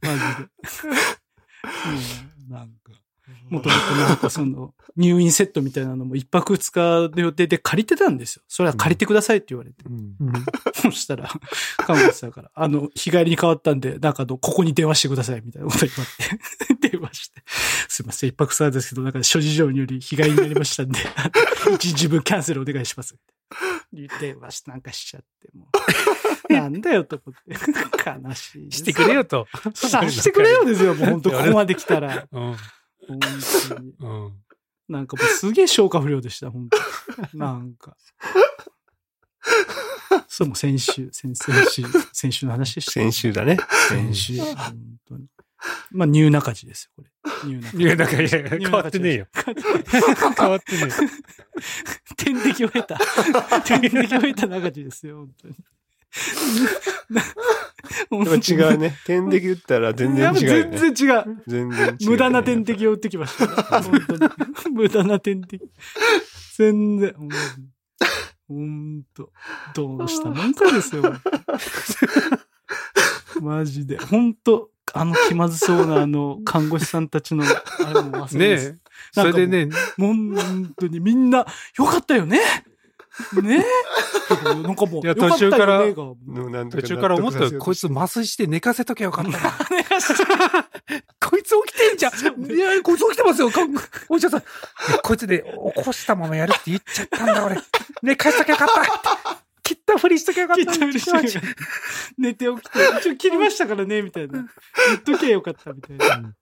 [0.02, 0.26] マジで。
[0.26, 0.50] も
[2.50, 2.85] う、なんか。
[3.50, 8.44] もともとなんかその、入院セットみたいなのも一泊二日の予定で借りてたんですよ。
[8.48, 9.84] それは借りてくださいって言われて。
[9.86, 10.16] うん
[10.74, 11.30] そしたら、
[11.78, 16.06] 看護師さんから、あの、日帰りに変わったんで、なんかあの、ここに電話してください、みたいなこと言わ
[16.70, 17.44] れて、 電話して、
[17.88, 21.00] すいません、一泊さんですけど、なんか諸事情により日帰りになりましたんで、
[21.74, 23.16] 一日分キャンセルお願いします。
[23.94, 25.68] 言って、電話しなんかしちゃって、も
[26.50, 26.54] う。
[26.54, 27.56] なんだよ、と思って。
[28.28, 28.72] 悲しい。
[28.72, 29.48] してくれよと。
[29.74, 32.28] さしてくれよですよ、もう本当 ここまで来たら。
[32.32, 32.56] うん。
[33.08, 33.20] 本
[33.70, 33.94] 当に。
[34.00, 34.34] うん。
[34.88, 36.78] なんかもうすげえ消化不良でした、本当
[37.38, 37.98] なんか。
[40.28, 41.84] そう、もう先週、先々週、
[42.14, 42.92] 先週の話でした。
[42.92, 43.58] 先週だね。
[43.90, 44.40] 先週。
[44.40, 44.56] 本
[45.08, 45.28] 当に。
[45.92, 47.10] まあ、ニューナカジですよ、これ。
[47.48, 47.84] ニューナカジ。
[47.84, 49.28] いや、だから、いや、変わってねえよ。
[50.38, 50.92] 変わってね
[52.18, 53.00] 天敵を得た。
[53.62, 55.56] 天敵を得た中地ですよ、本当に。
[58.12, 58.98] 違うね。
[59.06, 60.78] 点滴打ったら全然違うよね。
[60.78, 61.44] 全然違う。
[61.48, 61.98] 全然違うね。
[62.06, 63.52] 無駄な点滴を打ってきました、ね。
[64.08, 64.26] 本当
[64.70, 64.74] に。
[64.74, 65.64] 無駄な点滴。
[66.58, 67.16] 全然。
[68.48, 69.32] ほんと。
[69.74, 70.30] どうした？
[70.30, 71.04] もんかですよ。
[73.42, 73.98] マジで。
[73.98, 77.48] ほんと、あの気まずそうなあの看護師さんたちの、あ
[77.94, 78.68] れも忘ねれです。
[78.68, 78.78] え。
[79.12, 79.66] それでね、
[79.98, 81.46] もう本当にみんな、
[81.78, 82.40] よかったよね
[83.42, 83.64] ね
[84.44, 85.96] なんかもう、いやよかった途中からか
[86.72, 87.60] 途中から思ったよ。
[87.60, 89.38] こいつ麻酔して寝かせときゃよかったな。
[91.22, 92.14] こいつ起きてんじゃん。
[92.52, 93.50] いや、こいつ起きてますよ。
[93.50, 93.62] か
[94.10, 94.44] お医者さん。
[95.04, 95.44] こいつで
[95.76, 97.58] 起こしたままやるって言っちゃったんだ、俺。
[98.02, 99.38] 寝かしときゃよかった。
[99.64, 100.66] 切ったふりしときゃよかった。
[100.66, 101.42] 切ったふりして
[102.18, 104.46] 寝て起きて、一応切りましたからね、みたいな。
[104.88, 106.34] 言っときゃよかった、みたいな。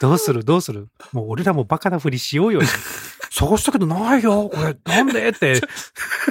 [0.00, 2.60] どうするどうするもう俺らもバカなふりしようよ。
[3.38, 4.48] 探したけどないよ。
[4.48, 5.60] これ、なんでって。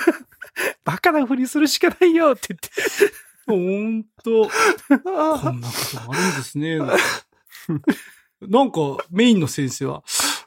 [0.83, 2.71] バカなふりするしかないよって言って。
[3.45, 4.49] ほんと、
[5.43, 6.79] こんなことあるんですね。
[8.41, 8.79] なんか、
[9.11, 10.03] メインの先生は、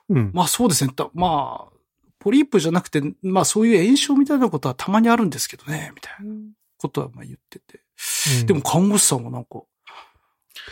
[0.09, 0.33] うん。
[0.35, 0.93] まあそうですね。
[0.93, 1.73] たまあ、
[2.19, 6.35] ポリープじゃなくて、まあそういう炎症みたいなことはたまにあるんですけどね、みたいな
[6.77, 7.81] ことはまあ言ってて。
[8.47, 9.63] でも看護師さんはなんか、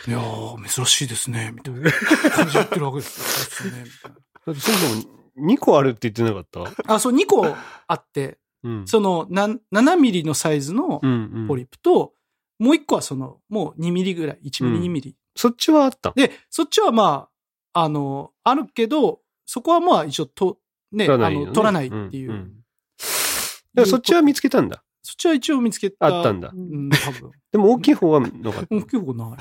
[0.05, 1.91] いやー、珍しいですね、みたいな
[2.31, 3.25] 感じで言ってるわけですよ。
[3.25, 4.17] そうですねみたいな
[4.47, 6.93] だってそもそも2個あるって言ってなかった？
[6.95, 8.87] あ、そう、2個あって、うん。
[8.87, 12.13] その、な7ミリのサイズのうんうんポリープと、
[12.59, 15.15] もう1個はその、もう2ミリぐらい、1ミリ、うん2ミリ。
[15.35, 16.11] そっちはあった？
[16.15, 17.29] で、そっちはま
[17.73, 20.57] あ、あの、あるけど、そこはまあ一応と、
[20.91, 22.31] ね、あ取らないよねの、取らないっていう。
[22.31, 24.83] んんだからそっちは見つけたんだ？
[25.03, 26.07] そっちは一応見つけた。
[26.07, 27.31] あったんだうん、 多分。
[27.51, 28.75] でも大きい方はなかった。
[28.75, 29.37] 大きい方ない。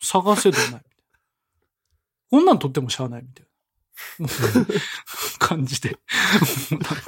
[0.00, 0.82] 探せどない。
[2.30, 3.50] こんなん取ってもしゃあないみたいな。
[5.38, 5.90] 感じで。
[5.90, 5.96] も
[6.70, 7.00] うなんか、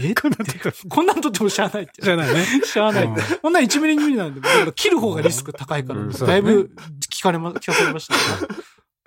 [0.00, 2.02] え こんなんとかこんなん取ってもしゃあないって。
[2.02, 2.46] じゃないね。
[2.64, 3.36] しゃあないって。
[3.36, 6.70] こんなん1ミリ2ミリなんで、だから切る方がリスク高いから、うんだいぶ
[7.10, 8.20] 聞かれま、聞かされましたね。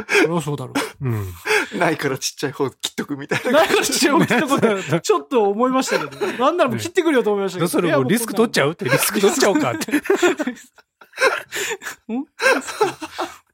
[0.08, 1.08] そりゃそうだろう。
[1.08, 1.34] うん。
[1.80, 3.52] ないからちっちゃい方切っとくみたいな。
[3.52, 7.66] なんかちょっと、 ちょっと思いましたけど、なんならもう切ってくるよと思いましたけど。
[7.66, 10.02] どうするいやもうリスク取っちゃうってリスク取っちゃおうかって。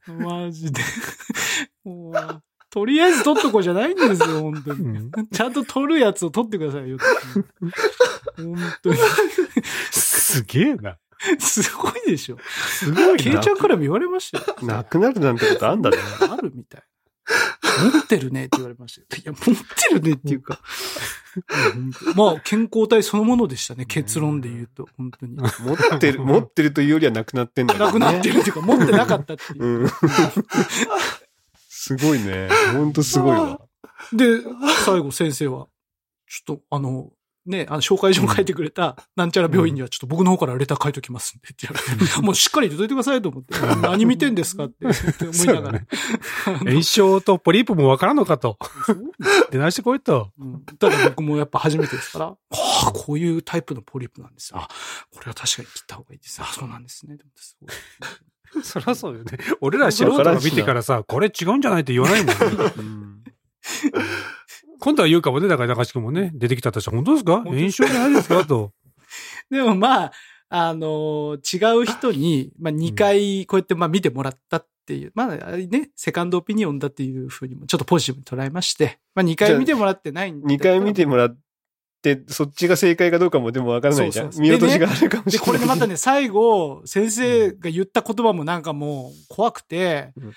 [0.06, 0.82] マジで。
[1.84, 2.42] もう
[2.78, 4.84] とりあえず取っとこうじゃないんですよ、 本当に。
[4.84, 6.96] うんちゃんと取るやつを取ってくださいよ。
[8.36, 8.54] 本
[8.84, 8.96] 当に。
[9.90, 10.96] すげえな。
[11.40, 12.38] すごいでしょ。
[12.68, 14.56] すごいケイちゃんからも言われましたよ。
[14.62, 15.96] なくなるなんてことあんだね。
[16.20, 16.82] あるみたい。
[17.92, 19.22] 持ってるねって言われましたよ。
[19.24, 20.60] いや、持ってるねっていうか。
[22.14, 23.86] まあ、健康体そのものでしたね。
[23.86, 25.34] 結論で言うと、本当に。
[25.34, 27.92] な持ってる、持ってるというよりはなくなってんだよね。
[27.92, 29.64] くなってるっていうか、持ってなかったっていう。
[29.64, 29.90] うん。
[31.80, 32.48] すごいね。
[32.72, 33.60] ほんとすごいわ。
[34.12, 34.40] で、
[34.84, 35.68] 最後先生は、
[36.26, 37.12] ちょっとあの、
[37.46, 45.80] ね、あの、紹介状書いてくれた、なんちゃら病院にはちょっと僕の方からレター書いときますんでって言われて、もうしっかり言っといてくださいと思って、何見てんですかって思いながら。
[46.66, 48.58] 炎症とポリープもわからんのかと。
[49.52, 50.32] 出直してこいと。
[50.38, 52.36] うんただ僕もやっぱ初めてですから、あ
[52.88, 54.58] あ、こういうタイプのポリープなんですよ。
[54.58, 54.68] あ、
[55.14, 56.42] これは確かに切った方がいいです。
[56.42, 57.16] あ、そうなんですね。
[57.16, 57.70] でもすごい
[58.62, 59.38] そりゃそうよね。
[59.60, 62.34] 俺ら素人が見てからさ、これ違うんじゃないって言わないもんね。
[62.78, 63.22] うん
[64.80, 65.48] 今度は言うかもね。
[65.48, 67.42] だから中地君もね、出てきたとしたら、本当ですか？
[67.42, 68.44] 炎症じゃないですか？
[68.44, 68.72] と。
[69.50, 70.12] でもまあ、
[70.50, 80.54] あのー違う人に、まあ2回こうやってまあ見てもらったっていう、まあね、セカンドオピニオンだっていうふうにもちょっとポジティブに捉えまして、まあ2回見てもらってないんで。
[80.54, 81.36] 2回見てもらって、
[82.28, 84.26] そっちが正解かどうかもでもわからないじゃん。
[84.26, 85.46] そうそうそう見落としがあるかもしで、れない。
[85.46, 90.32] これでまたね、最後、先生が言った言葉もなんかもう怖くて、うん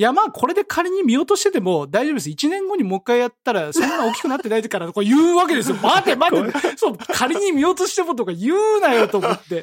[0.00, 2.30] いや、まあ、これで仮に見落としてても大丈夫です。
[2.30, 5.76] 1年後にもう一回やったら、そんな大きくなってないから、これ言うわけですよ。
[5.76, 6.58] 待て待て。
[6.78, 9.62] そう、仮に見落としてもとか言うなよと思って。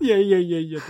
[0.00, 0.80] いやいやいやいや。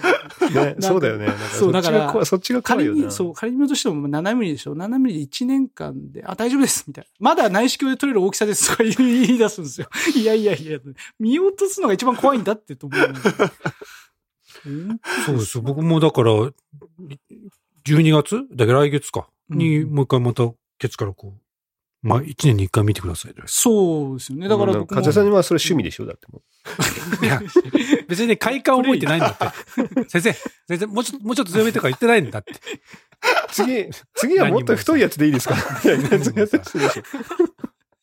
[0.51, 1.29] ね、そうだよね。
[1.59, 2.61] そうだからそっちが。
[2.61, 7.11] 仮に、そう、仮に見落としても7ミリでしょ ?7 ミリで1年間で、あ、大丈夫ですみたいな。
[7.21, 8.91] まだ内視鏡で取れる大きさですとか言
[9.35, 9.89] い出すんですよ。
[10.15, 10.79] いやいやいや、
[11.19, 13.01] 見落とすのが一番怖いんだってと思う。
[14.67, 15.63] うんそうですよ。
[15.63, 16.33] 僕もだから、
[17.97, 18.43] 12月？
[18.55, 19.29] だけど来月か。
[19.51, 21.41] に、うんもう一回また、ケツからこう、
[22.07, 23.43] まあ、1年に1回見てくださいと。
[23.47, 24.47] そうですよね。
[24.49, 25.01] だからうん僕も。
[25.01, 26.07] 風さんにはそれ趣味でしょ？
[26.07, 26.43] だっても
[27.23, 27.41] いや、
[28.09, 29.47] 別にね、快感覚えてないんだって。
[30.09, 32.53] 先生、先生、もうちょっと、もうちょっと強めとか言ってないんだって。
[32.53, 32.57] う。
[33.51, 35.57] 次、次はもっと太いやつでいいですか？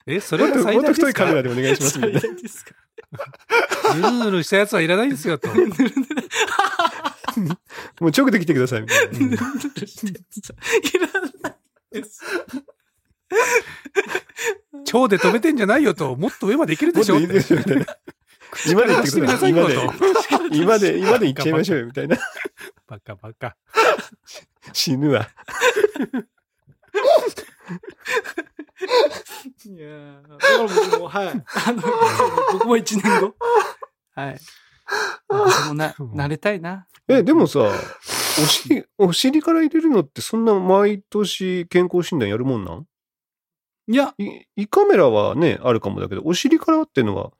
[0.08, 1.08] え、そもっともっとれが最大ですか？
[1.08, 2.22] 太いカメラでお願いしますみたい
[3.96, 5.48] ぬるぬるしたやつはいらないんですよ、と。
[8.00, 9.16] もう直で来てくださいみたいな。
[9.18, 9.38] いら
[11.42, 12.22] ないです。
[14.86, 17.86] 超で止めてんじゃないよと、もっと上までいけるもっとでしょいいでしょみたいな。
[18.70, 19.52] 今で言ってください。
[19.52, 19.76] 今で。
[20.52, 22.18] 今で、今で 言っちゃいましょうよみたいな。
[22.88, 23.56] バカバカ。
[24.74, 25.28] 死ぬわ。
[29.66, 31.28] いやーだから僕も、はい。
[31.30, 31.82] あの、
[32.54, 33.36] 僕も一年後。
[34.16, 34.40] はい。
[35.28, 36.88] 私もな、慣れたいな。
[37.08, 37.60] え、でもさ、
[38.38, 42.86] お尻、お尻から入れるのってそんな毎年健康診断やるもんなん？
[43.88, 47.32] いや、い胃カメラはね、あるかもだけど、お尻からっていうのは、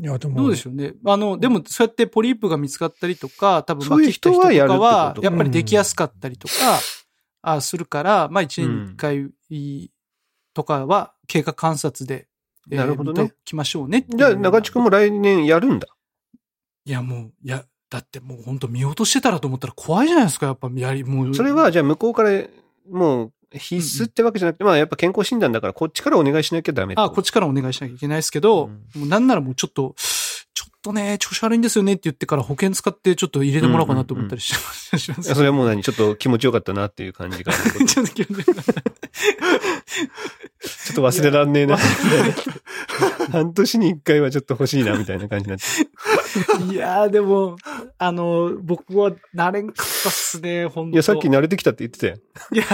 [0.00, 0.36] いや、でも。
[0.36, 0.94] どうでしょうね。
[1.04, 6.54] あの、でも、そうやってポリープが見つかったりとか、多分、そういう人はやるは、やっぱりできやすかったりとか、
[7.42, 9.30] あするから、まあ、一年に一回
[10.54, 12.26] とかは、経過観察で、
[12.70, 13.32] えーなるほどね。
[13.44, 15.88] きましょうねじゃあ中地君も来年やるんだ？
[16.90, 21.34] いや、もう、いや、だってもう本当見落としてたらと思ったら怖いじゃないですか、やっぱ、やり、もう。
[21.36, 22.42] それは、じゃあ向こうから、
[22.90, 29.94] もう、必須ってわけじゃなくて、まあやっぱ健康診断だからこっちからお願いしなきゃダメあ、こっちからお願いしなきゃいけないですけど、うんもうなんならもうちょっと、
[30.54, 34.98] ちょっとね、調子悪いんですよねって言ってから保険使ってちょっと入れてもらおうかなと思ったりします。
[34.98, 37.52] しますいやそれはもう何ちょっと気持ちよかったなっていう感じが。
[37.52, 38.56] ち ちょっと気持ち悪
[40.62, 41.78] いょっと忘れらんねえな。
[43.32, 46.74] 半年に一回はちょっと欲しいなみたいな感じになって。
[46.74, 47.56] いやーでも、
[47.98, 52.16] あの、僕は慣れんかったっすね、本当いや、さっき慣れてきたって言ってたよ。
[52.52, 52.64] いや、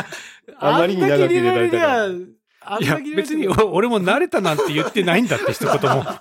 [0.59, 6.05] あまりに長く入れられたからいや、別に俺も慣れたなんて言ってないんだって一言も。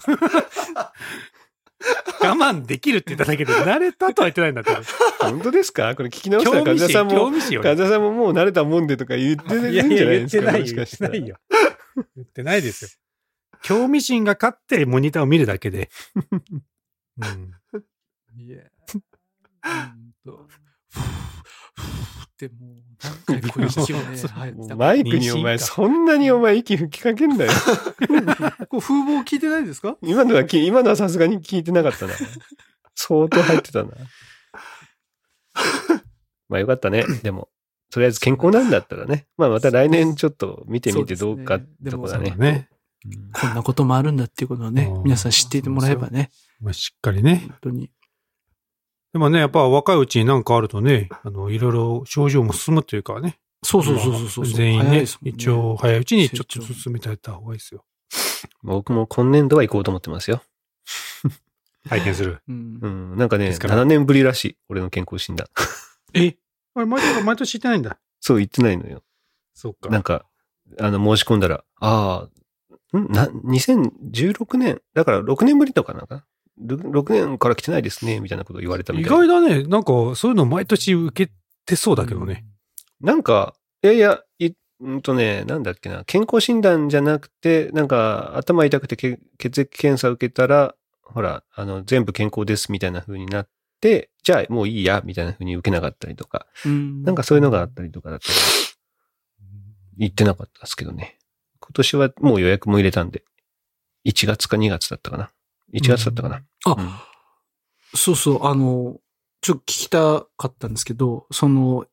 [2.21, 4.71] 我慢できるって言っただけで、慣れたとは言ってないんだって。
[5.19, 5.93] 本当ですか？
[5.95, 7.61] これ聞き直したら、興味し、風さんも、興味しよ。
[7.61, 10.41] 風さんももう慣れたもんでとか言ってるんじゃないですか？
[10.41, 10.61] 言ってないよ。
[10.61, 11.37] もしかしたら言ってないよ。
[12.15, 12.89] 言ってないですよ。
[13.61, 15.89] 興味心が勝ってモニターを見るだけで。
[16.31, 17.51] うん。
[18.37, 18.97] いや、う
[19.97, 20.47] んと、
[22.35, 27.51] ってもう、何回こういう息をね、マイクにお前、そんなにお前息吹きかけんだよ。
[28.69, 32.13] こう風貌聞いてないですか今のはき、今のはさすがに聞いてなかったな。
[32.93, 33.89] 相当入ってたな。
[36.49, 37.05] まあよかったね。
[37.23, 37.49] でも、
[37.95, 39.25] とりあえず健康なんだったら ね。
[39.37, 42.43] まあまた来年ちょっと見てみてどうかってとこだねそうだ。
[42.43, 42.69] ね。
[43.31, 46.29] こんなこともあるんだっていうことをねう、ん皆さん知っていてもらえばね、
[46.59, 47.45] まあ、しっかりね。
[47.47, 47.89] 本当に。
[49.13, 53.39] でもね、やっぱ若いうちになんかあるとね、あの、いろいろ症状も進むというかね。
[53.63, 54.45] そうそうそうそうそう。
[54.45, 57.85] 全員ね早いですもん一応早いうちにちょっと進めていった方がいいですよ。
[58.61, 60.43] 僕も今年度は行こうと思ってますよ。
[61.87, 62.41] 体験する。
[62.47, 62.87] うんう。
[63.15, 63.17] ん。
[63.17, 64.57] なんかね、ですから7年ぶりらしい。
[64.69, 65.47] 俺の健康診断。
[66.13, 66.35] え？
[66.75, 67.97] あれ、毎年、毎年行ってないんだ。
[68.19, 69.01] そう言ってないのよ。
[69.53, 69.89] そっか。
[69.89, 70.25] なんか、
[70.79, 72.27] あの、申し込んだら、あ
[72.93, 73.11] あ、ん？
[73.11, 76.25] な、2016年、だから6年ぶりとかなんか？
[76.57, 79.25] な ?6 年から来てないですね、みたいなことを言われたみ意たいな。
[79.27, 79.63] 外だね。
[79.63, 81.31] なんか、そういうの毎年受け
[81.65, 82.45] てそうだけどね。
[83.01, 84.51] なんか、いやいや、い
[84.81, 93.51] うんとね、なんだっけな、健康診断じゃなくて、なんか、頭痛くてけ血液検査受けたら、ほら、あの、全部健康ですみたいな風になって、
[94.23, 98.33] じゃあもういいや、みたいな風に受けなかったりとか、うんなんかそういうのがあったりとかだったら、
[99.97, 101.17] 言ってなかったですけどね。
[101.59, 103.23] 今年はもう予約も入れたんで、
[104.05, 105.31] 1月か2月だったかな。
[105.73, 106.43] 1月だったかな。
[106.65, 107.07] あ、
[107.95, 108.99] そうそう、あの、
[109.41, 111.85] ちょっと聞きたかったんですけど、その、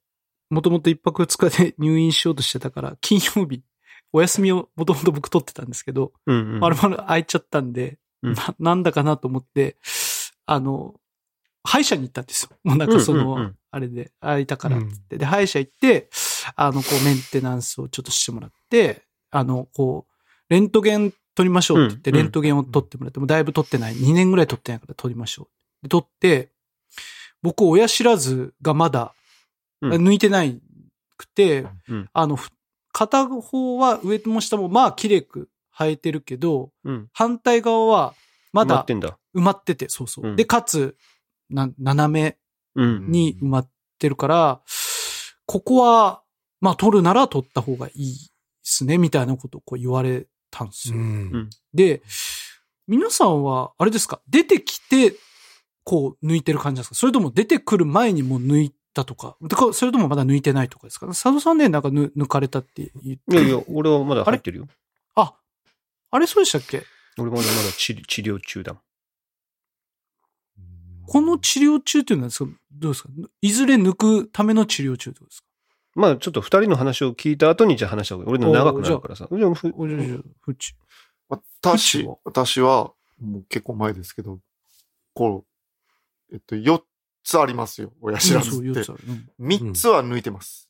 [0.50, 3.62] もともと一泊二日で 入院しようとしてたから、金曜日、
[4.12, 6.60] お休みをもともと僕取ってたんですけど、うん、うん。
[6.60, 9.76] まるまる空いちゃったんで、うんな、なんだかなと思って、
[10.46, 10.94] あの、
[11.64, 12.56] 歯医者に行ったんですよ。
[12.64, 16.10] もうなんかその、うんうんうんあれで、空いたからってって、で、歯医者行って、
[16.56, 19.00] あの、こう、メンテナンスをちょっとしてもらって、
[19.30, 20.12] あの、こう、
[20.50, 23.94] レントゲン取りましょうって言って、うんうんレントゲンを取ってもらって、もうだいぶ取ってない。
[23.94, 25.48] 2年ぐらい取ってないから取りましょ
[25.80, 25.84] う。
[25.84, 26.50] で、取って、
[27.40, 29.14] 僕、親知らずがまだ、
[29.80, 30.60] うん抜いてない
[31.16, 32.50] くて、うんあの、ふ
[32.92, 37.08] 片方は上も下もまあ綺麗く生えてるけど、うん。
[37.12, 38.14] 反対側は
[38.52, 38.84] まだ。
[38.84, 40.28] 埋まってて、そうそう。
[40.28, 40.94] うんで、かつ、
[41.52, 42.38] な、斜め
[42.74, 43.10] うん。
[43.10, 44.62] に埋まってるから、
[45.46, 46.22] ここは、
[46.60, 48.30] まあ取るなら取った方がいいで
[48.62, 50.96] すね、みたいなことをこう言われたんですよ。
[50.96, 51.50] うん。
[51.74, 52.02] で、
[52.88, 54.20] 皆さんは、あれですか？
[54.28, 55.14] 出てきて、
[55.84, 56.94] こう抜いてる感じなんですか？
[56.94, 59.36] それとも出てくる前にもう抜いたとか？
[59.72, 61.06] それともまだ抜いてないとかですか？
[61.08, 63.36] 佐渡さんね、なんか抜抜かれたって言って。
[63.36, 64.68] いやいや、俺はまだ入ってるよ。
[65.16, 65.34] あ、
[66.10, 66.84] あれそうでしたっけ？
[67.18, 68.82] 俺まだまだ治治療中だもん。
[71.06, 72.30] この治療中っていうのは
[72.72, 73.08] どうですか？
[73.40, 75.46] いずれ抜くための治療中ってことですか？
[75.94, 78.34] まあちょっと二人の話を聞いた後にじゃあ話した方がいい。
[78.38, 79.28] 俺の長くなるからさ。
[79.30, 80.74] じゃあふおじゃじゃふち。
[81.28, 84.38] 私は、私は、もう結構前ですけど、
[85.14, 85.44] こ
[86.30, 86.82] う、えっと、4
[87.24, 88.92] つありますよ、親知らずそう、って四つ。
[88.92, 89.00] ある
[89.38, 90.68] うん3つは抜いてます。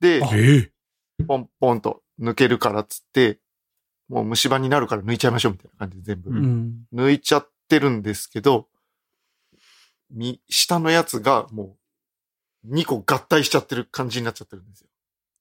[0.00, 0.70] で、え
[1.18, 3.38] えポンポンと抜けるからっつって、
[4.08, 6.30] もう虫歯になるから抜いちゃいましょうみたいな感じで全部。
[6.30, 6.84] うん。
[6.92, 8.68] 抜いちゃってるんですけど、
[10.10, 11.76] み、下のやつがも
[12.64, 14.88] う2個合体しちゃってる感じになっちゃってるんですよ。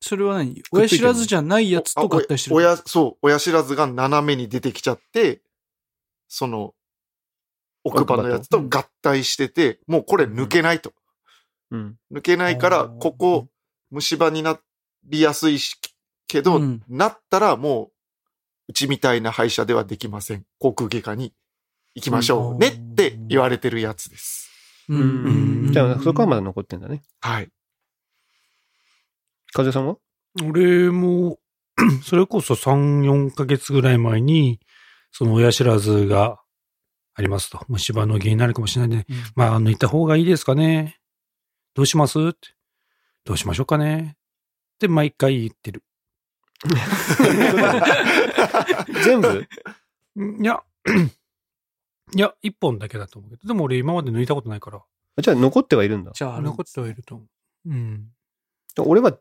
[0.01, 0.61] それは何？
[0.71, 5.41] 親知らずじゃないやつと合体してる親、そう、親知らずが斜めに出てきちゃって、
[6.27, 6.73] その、
[7.83, 10.93] 奥歯のやつと合体してて、もうこれ抜けないと。
[11.71, 11.95] うん。
[12.11, 13.47] 抜けないから、ここ、
[13.89, 14.59] 虫歯にな
[15.05, 15.75] りやすいし、
[16.27, 17.91] けど、うんなったらもう、
[18.69, 20.45] うちみたいな歯医者ではできません。
[20.59, 21.33] 航空外科に
[21.93, 24.51] 行きましょうねって言われてるやつです。
[24.89, 24.99] うん
[25.65, 25.73] うん。
[25.73, 27.01] じゃあそこはまだ残ってんだね。
[27.21, 27.49] はい。
[29.53, 29.97] 風さんは？
[30.43, 31.39] 俺も、
[32.03, 34.59] それこそ3、4ヶ月ぐらい前に、
[35.11, 36.41] その親知らずが
[37.13, 37.63] ありますと。
[37.69, 40.99] 虫歯の原因になるかもしれないんで、うんまあ、抜いた方がいいですかね。
[41.73, 42.19] どうします？
[42.19, 42.39] って。
[43.23, 44.15] どうしましょうかね。
[44.75, 45.83] って毎回言ってる。
[49.03, 49.47] 全部？
[50.17, 50.61] んいや、
[52.15, 54.81] いや、一本だけだと思うけど、でも俺今まで抜いたことないから、
[55.21, 56.11] じゃあ残ってはいるんだ。
[56.13, 57.25] じゃあ、あ残ってはいると思
[57.65, 57.69] う。
[57.69, 58.07] うん。
[58.79, 59.17] 俺は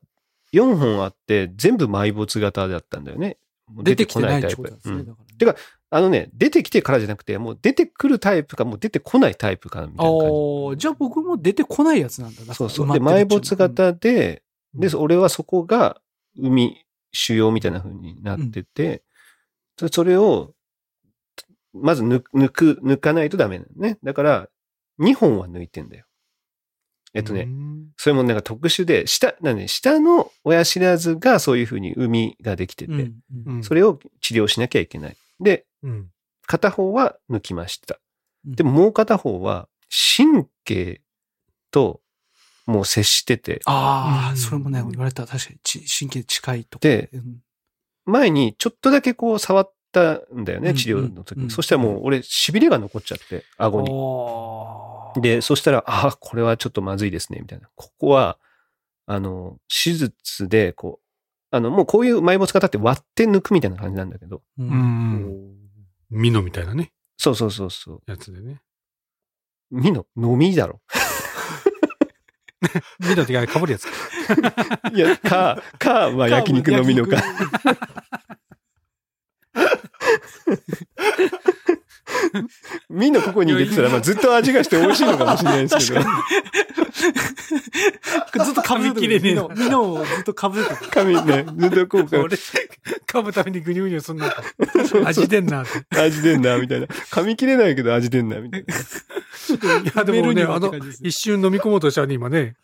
[0.53, 3.39] 4本あって全部埋没型だったんだよね。
[3.67, 4.97] もう出てきてないってタイプことなんですね。
[4.97, 5.57] うんだからねてか
[5.91, 12.43] あのね、出てきてからじゃなくて、もう出てくるタイプか、もう出てこないタイプか、みたいな感ああ、じゃあ僕も出てこないやつなんだ。
[12.43, 12.53] じ。
[12.55, 12.87] そうそう。
[12.87, 14.43] なで、埋没型で、
[14.75, 16.01] うんで、俺はそこが
[16.37, 19.05] 海、腫瘍みたいな風になってて、
[19.79, 20.53] そそれを、
[21.75, 23.99] まず抜く、抜く、抜かないとダメなのね。
[24.03, 24.49] だから、
[25.01, 26.07] 2本は抜いてんだよ。
[27.15, 35.17] えっとね、うんそれもなんか特殊で、下、なんで、下の親知らずがそういう風に海ができてて、うんうんうんそれを治療しなきゃいけない。
[35.41, 36.11] で、うん。
[36.47, 37.99] 片方は抜きました。
[38.47, 39.69] うんでももう片方は
[40.17, 41.01] 神経
[41.71, 42.03] と
[42.67, 46.89] もう接してて、ああ、うんそれもね、言われたら確かにち神経近いとか。
[46.89, 47.45] でうん
[48.07, 51.45] 前にちょっとだけこう触ったんだよね、うん治療の時に。
[51.45, 55.23] うんそしたらもう俺痺れが残っちゃって、顎に。
[55.23, 57.69] で、そしたら、ああ、これはちょっとまずいですね、みたいな。
[57.77, 58.39] ここは、
[59.07, 65.55] あの、手術で、こう、あの、もうこういう埋没型って割って抜くみたいな感じなんだけど、ううんん。
[66.11, 68.03] ミノみたいなね、そうそうそうそう。
[68.07, 68.61] やつでね。
[69.71, 70.81] ミノ、飲みだろ。
[73.01, 73.93] ミノってかぶるやつか。
[74.93, 77.23] いや、か、か、まあ焼肉のミノか。
[82.91, 86.05] ミノここに入れてたら、まあずっと味がして美味しいのかもしれないですけど。
[88.45, 89.07] ずっとかぶせてる。
[89.07, 90.91] 噛み切れねえなミノ、をずっとかぶせてる。
[90.91, 94.35] 紙ね、ずっとこうか、俺、噛むためにグニュグニュすんな。
[95.07, 96.01] 味出んなって。
[96.01, 96.87] 味出んな、みたいな。
[96.87, 98.75] 噛み切れないけど味出んな、みたいな。
[99.81, 100.73] いや、でもね、あの、
[101.03, 102.57] 一瞬飲み込もうとしたね、今ね。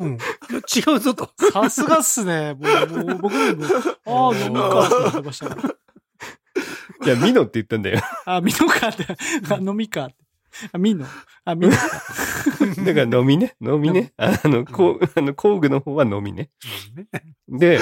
[0.00, 0.12] うん。
[0.14, 1.30] 違うぞと。
[1.52, 2.54] さすがっすね。
[2.54, 2.68] も
[3.02, 3.64] う、もう僕も、
[4.06, 5.62] あ あ、飲みかって言ってましたね。
[7.04, 8.00] いや、ミノって言ったんだよ。
[8.24, 9.04] あ、ミノかって、
[9.52, 10.14] あ飲みかって。
[10.72, 11.06] あ、ミノ。
[11.44, 11.82] あ、ミノか。
[12.84, 13.56] だから飲みね。
[13.60, 14.12] 飲みね。
[14.16, 16.50] あの、こう、あの、工具の方は飲みね。
[17.48, 17.80] で、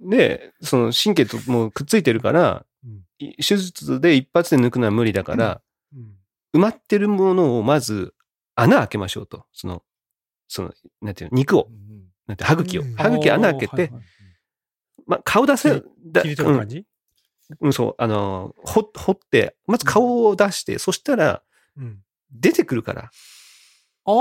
[0.00, 5.60] で、その神経ともうくっついてるから、うんい手術で一発で抜くのは無理だから、
[5.94, 6.16] うん
[6.52, 8.12] 埋まってるものをまず
[8.56, 9.44] 穴開けましょうと。
[9.52, 9.84] その、
[10.48, 11.68] その、なんていうの、肉を、
[12.26, 12.94] なんて、歯茎をうん。
[12.96, 13.92] 歯茎穴開けて、
[15.06, 16.84] まあ、顔出せ、だ切り取る感じ？
[17.60, 21.42] うんうん、そう、あの、ほ、掘って、まず顔を出して、そしたら、
[21.76, 21.98] うん。
[22.32, 23.02] 出てくるから。
[23.02, 23.10] あ
[24.04, 24.12] あ。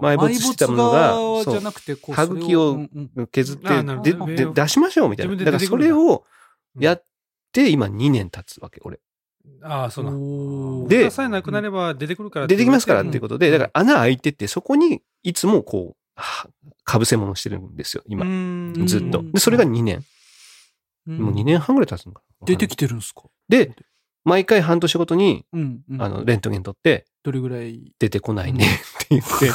[0.00, 2.88] 埋没したものが埋没そうじゃなくて、こう、歯茎を
[3.30, 5.32] 削ってで出しましょうみたいな。
[5.32, 6.24] 自だからそれを
[6.78, 7.04] やっ
[7.52, 9.00] て、今2年経つわけ、俺。
[9.62, 10.10] ああ、そうな。
[10.10, 12.46] おーで蓋さえなくなれば出てくるから。
[12.46, 16.48] 出てきますからっていうこことで、だから穴開いてて、そこにいつもこう、は
[16.84, 18.24] かぶせ物してるんですよ、今。
[18.24, 19.32] んずっとうん。
[19.32, 20.04] で、それが2年。
[21.06, 22.46] うんもう2年半ぐらい経つのかな。
[22.46, 23.22] 出てきてるんですか？
[23.48, 23.74] で、
[24.24, 25.80] 毎回半年ごとに、うん。
[25.90, 27.92] うんあの、レントゲン取って、どれぐらい？
[27.98, 28.68] 出てこないねっ
[29.00, 29.50] て言って、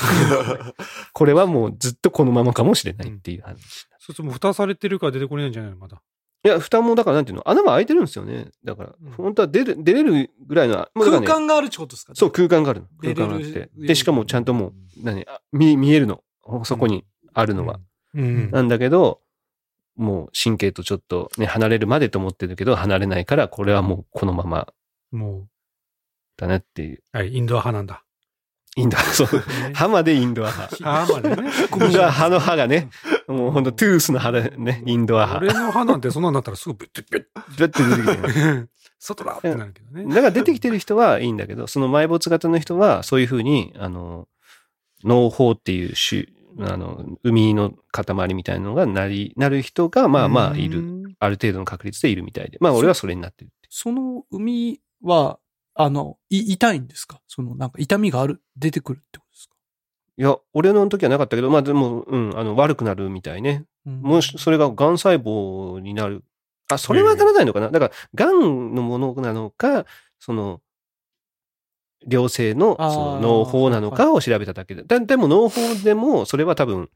[1.13, 3.57] これはもうずっとこのままかもしれないっていう話。
[3.57, 5.77] そうするともう蓋されてるから出てこれないんじゃないの？
[5.77, 6.01] まだ。
[6.45, 7.49] いや、蓋もだからなんていうの？
[7.49, 8.47] 穴が開いてるんですよね。
[8.63, 12.13] だからうん、本当は出る、出れるぐらいの、ね空間があるってことですか？
[12.15, 12.87] そう、空間があるの。
[13.01, 13.69] 空間があって。
[13.75, 14.73] で、しかもちゃんともう、
[15.03, 16.23] 何、あ見、見えるの。
[16.63, 17.79] そこにあるのは。
[18.13, 18.51] うん。
[18.51, 19.21] なんだけど、
[19.99, 24.67] もう神経とちょっとね、離れるまでと思ってるけど、離れないから、これはもうこのまま
[25.11, 25.47] も
[26.37, 27.03] だなっていう。
[27.13, 28.03] う、はい、インドア派なんだ。
[28.77, 29.27] インドア、そう。
[29.73, 30.89] 歯までインドア派。
[30.89, 31.49] ああ、までね。
[31.73, 32.89] インドア派の歯がね、
[33.27, 35.65] もうほんとトゥースの歯だね、インドア俺派。
[35.65, 38.69] の歯なんてそんなんなったらすぐビュッビュッだって出てきてる。
[38.99, 40.05] 外だってなるけどね。
[40.13, 44.27] だから出てきてる人はいいんだけど、その埋没型の人は、そういうふうに、あの、
[45.03, 46.27] 脳胞っていう種、
[46.61, 50.81] あの、海の塊みたいなのがなり、なる人が、まあまあいる。
[50.81, 51.15] る。
[51.19, 52.57] ある程度の確率でいるみたいで。
[52.61, 53.51] まあ俺はそれになってる。
[53.69, 55.39] その海は、
[55.75, 57.21] あの、い、痛いんですか？
[57.27, 59.55] その、なんか痛みがある、出てくるってことですか？
[60.17, 63.65] いや、俺の時はなかったけど、まあでも、うん、あの、悪くなるみたいね。
[63.85, 66.23] うんもし、それが癌細胞になる。
[66.71, 67.69] あ、それはならないのかな？
[67.71, 69.85] だから、癌のものなのか、
[70.19, 70.61] その、
[72.07, 74.83] 良性のその脳胞なのかを調べただけで。
[74.83, 76.89] だでも脳胞でも、それは多分、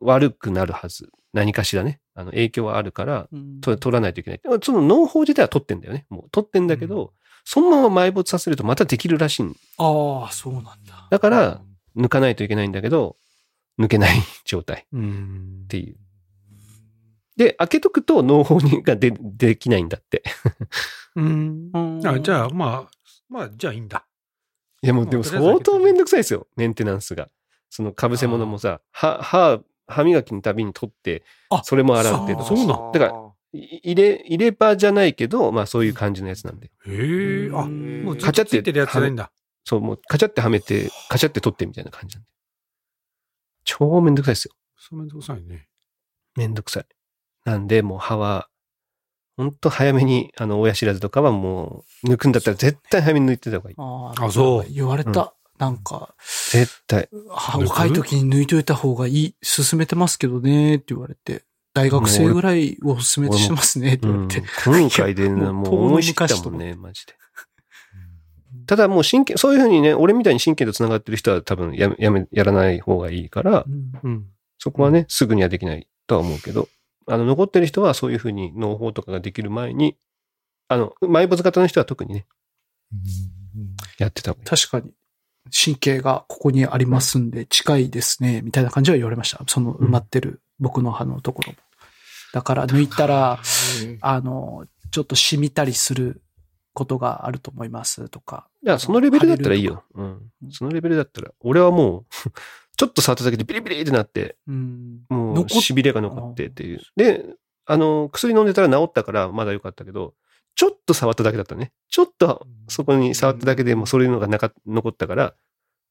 [0.00, 1.10] 悪くなるはず。
[1.32, 2.00] 何かしらね。
[2.14, 3.28] あの、影響はあるから、
[3.60, 4.40] 取らないといけない。
[4.62, 6.06] その脳胞自体は取ってんだよね。
[6.08, 7.12] もう取ってんだけど、
[7.44, 11.08] そのまま埋没させるとまたできるらしいんああ、そうなんだ。
[11.10, 11.60] だから、
[11.96, 13.16] 抜かないといけないんだけど、
[13.78, 15.64] 抜けない状態っうん。
[15.68, 15.96] ていう。
[17.36, 20.22] で、開けとくと脳胞にがでできないんだって。
[21.14, 21.70] うん。
[21.72, 22.90] うんあ、じゃあ、まあ、
[23.28, 24.04] まあ、じゃあいいんだ。
[24.82, 26.46] いやもうでも相当めんどくさいですよ。
[26.56, 27.28] メンテナンスが。
[27.70, 33.12] その被せ物もさ、歯、歯、歯磨きのたびに取ってあ、それも洗ってとそうなんだから
[33.52, 36.70] い入れ、入れ歯じゃないけど、まあそういう感じのやつなんで。
[36.86, 37.50] へえ。
[37.52, 39.32] あ、うんもうカチャってとついてるやつないんだ。
[39.64, 42.30] そう、もうカチャってはめて、カチャって取ってみたいな感じなんで。
[43.64, 44.54] 超めんどくさいですよ。
[44.76, 45.68] そうめんどくさいね。
[46.36, 46.86] めんどくさい。
[47.44, 48.48] なんで、もう歯は、
[49.38, 53.76] ほんと早めに、あの、親知らずとかはもう、抜くんだったら絶対早めに抜いてた方がいい。
[53.78, 55.32] ああそう言われた。
[55.58, 56.12] なんか、
[56.50, 57.08] 絶対。
[57.30, 61.44] あ若い時に抜いといた方がいい、進めてますけどね、って言われて。
[61.72, 64.48] 大学生ぐらいを進めてしてますね、ってうん言われて。
[64.66, 67.14] 今回でね、もうもう思い知ったもんね、マジで。
[68.66, 74.26] ただもう神経、そういうふうにね、俺みたいに神経と繋がってる人は多分やめ、やめ、やらない方がいいからう、んうん。
[74.58, 76.68] そこはね、すぐにはできないとは思うけど、
[77.08, 79.96] あの、残ってる人はそういうふうに脳胞とかができる前に、
[80.68, 82.26] あの、埋没型の人は特にね、
[83.98, 84.46] やってた方がいい。
[84.46, 84.92] 確かに、
[85.50, 89.42] 神経がここにありますんで、近いですね、みたいな感じは言われました。
[89.46, 91.58] その埋まってる僕の歯のところも。
[92.32, 93.40] だから抜いたら、
[94.02, 96.22] あの、ちょっと染みたりする
[96.74, 98.48] ことがあると思いますとか。
[98.64, 99.84] いや、そのレベルだったらいいよ。
[99.94, 100.08] ううん
[100.46, 100.50] ん。
[100.50, 101.32] そのレベルだったら。
[101.40, 102.06] 俺はもう、
[102.78, 105.00] ちょっと触っただけでビリビリってなって、うん。
[105.10, 106.80] もう痺れが残ってっていう。
[106.96, 107.24] で、
[107.66, 110.14] あの、薬飲んでたら治ったからまだ良かったけど、
[110.54, 111.72] ちょっと触っただけだったね。
[111.90, 115.34] ちょっとそこに触っただけでもうそういうのがなか残ったから、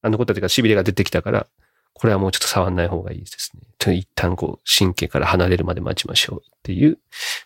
[0.00, 1.46] あ残ったというか痺れが出てきたから、
[1.92, 3.62] これはもうちょっと触んない方がいいですね。
[3.78, 6.98] と一旦こう神経から離れるまで待ちましょうっていう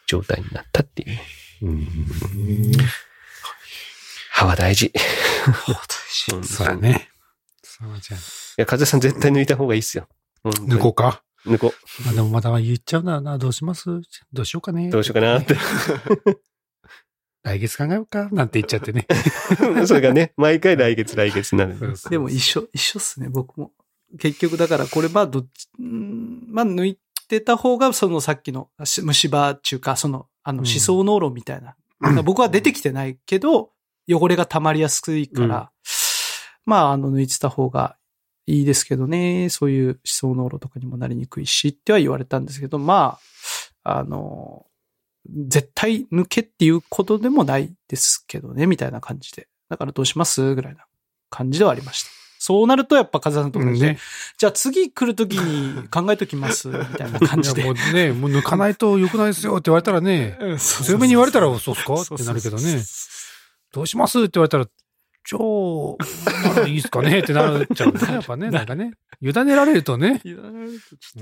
[0.06, 2.72] 状態になったっていうね。
[4.30, 4.86] 歯は大事。
[4.86, 4.90] い
[6.34, 7.08] うんそうだね。
[7.62, 8.20] そうじゃん。
[8.56, 10.08] や、風さん絶対抜いた方がいいっすよ。
[10.44, 11.22] 抜こうか。
[11.46, 11.74] 抜こ
[12.04, 13.38] まあでもまだ言っちゃうんだよな。
[13.38, 13.84] どうします？
[14.32, 14.88] どうしようかね。
[14.88, 14.90] う。
[14.90, 15.56] どうしようかなって。
[17.42, 18.28] 来月考えようか。
[18.30, 19.06] なんて言っちゃってね。
[19.86, 21.76] それがね、毎回来月来月になる。
[22.08, 23.72] でも一緒、一緒っすね、僕も。
[24.18, 26.98] 結局だからこれまあどっち、うんまあ抜い
[27.28, 31.74] てた方がそのさっきのし虫歯中か、その、あのうん思想濃炉みたいな。
[32.22, 33.72] 僕は出てきてないけど、
[34.08, 35.72] 汚れが溜まりやすいから、
[36.64, 37.96] まああの抜いてた方が
[38.46, 43.18] いいですけどね、そういう思想濃炉とかにもなりにくいしっては言われたんですけど、ま
[43.84, 44.66] あ、あの、
[45.46, 49.48] 絶対抜けっていうことでもないですけどね、みたいな感じで。
[49.68, 50.84] だからどうしますぐらいな
[51.30, 52.10] 感じではありました。
[52.40, 53.98] そうなるとやっぱ風さんと同じで、ね。
[54.36, 57.62] じゃあ次来るときに 考えときます、みたいな感じで。
[57.62, 61.94] もうね、もう抜かないと良くないですよって言われたらね、強めに言われたらそうっすか？
[61.94, 62.82] ってなるけどね。
[63.72, 64.18] どうします？
[64.20, 64.66] って言われたら、
[65.24, 65.38] じゃ
[66.64, 68.00] あ、いいっすかねってなっちゃうね。
[68.08, 68.92] やっぱね、 なんかね。
[69.20, 70.20] 委ねられるとね。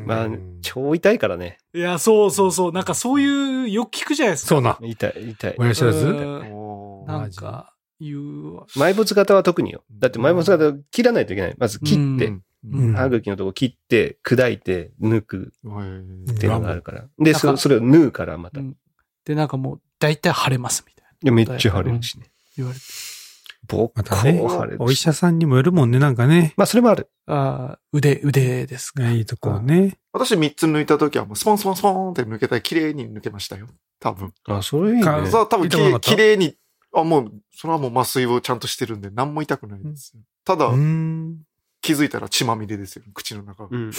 [0.07, 1.59] まあうん、超痛いからね。
[1.75, 2.73] いや、そうそうそう。
[2.73, 4.49] なんかそういう、よく聞くじゃないですか。
[4.49, 4.79] そうな。
[4.81, 5.55] 痛い、痛い。
[5.59, 8.67] 親知らずなんか、言うわ。
[8.75, 9.85] 埋没型は特によ。
[9.93, 11.55] だって埋没型切らないといけない。
[11.59, 12.33] まず切って、
[12.95, 17.05] 歯茎のとこ切って、砕いて、抜くはいっていうのがあるから。
[17.19, 18.61] で、そそれを縫うからまた。
[19.27, 21.11] で、なんかもう、大体腫れます、みたいな。
[21.27, 22.31] や、めっちゃ腫れるしね。
[22.57, 22.85] 言われて。
[23.67, 24.77] 僕またねこう腫れるし。
[24.81, 26.55] お医者さんにもよるもんね、なんかね。
[26.57, 27.11] まあ、それもある。
[27.27, 29.09] ああ、腕、腕ですか。
[29.11, 29.99] いいとこね。
[30.13, 33.69] 私3つ抜いた時はもうスポンスポンスポンって抜けたら綺麗に抜けましたよ。
[34.01, 34.33] 多分。
[34.47, 35.31] あ、それいいかね。
[35.31, 35.69] そう、多分
[36.01, 36.57] 綺麗に、
[36.95, 40.23] あ、もう、それはもう麻酔をちゃんとしてるんで何も痛くないですよ。
[40.45, 41.43] ただう、ん。
[41.83, 43.05] 気づいたら血まみれですよ。
[43.15, 43.69] 口の中が。
[43.71, 43.93] うんうん。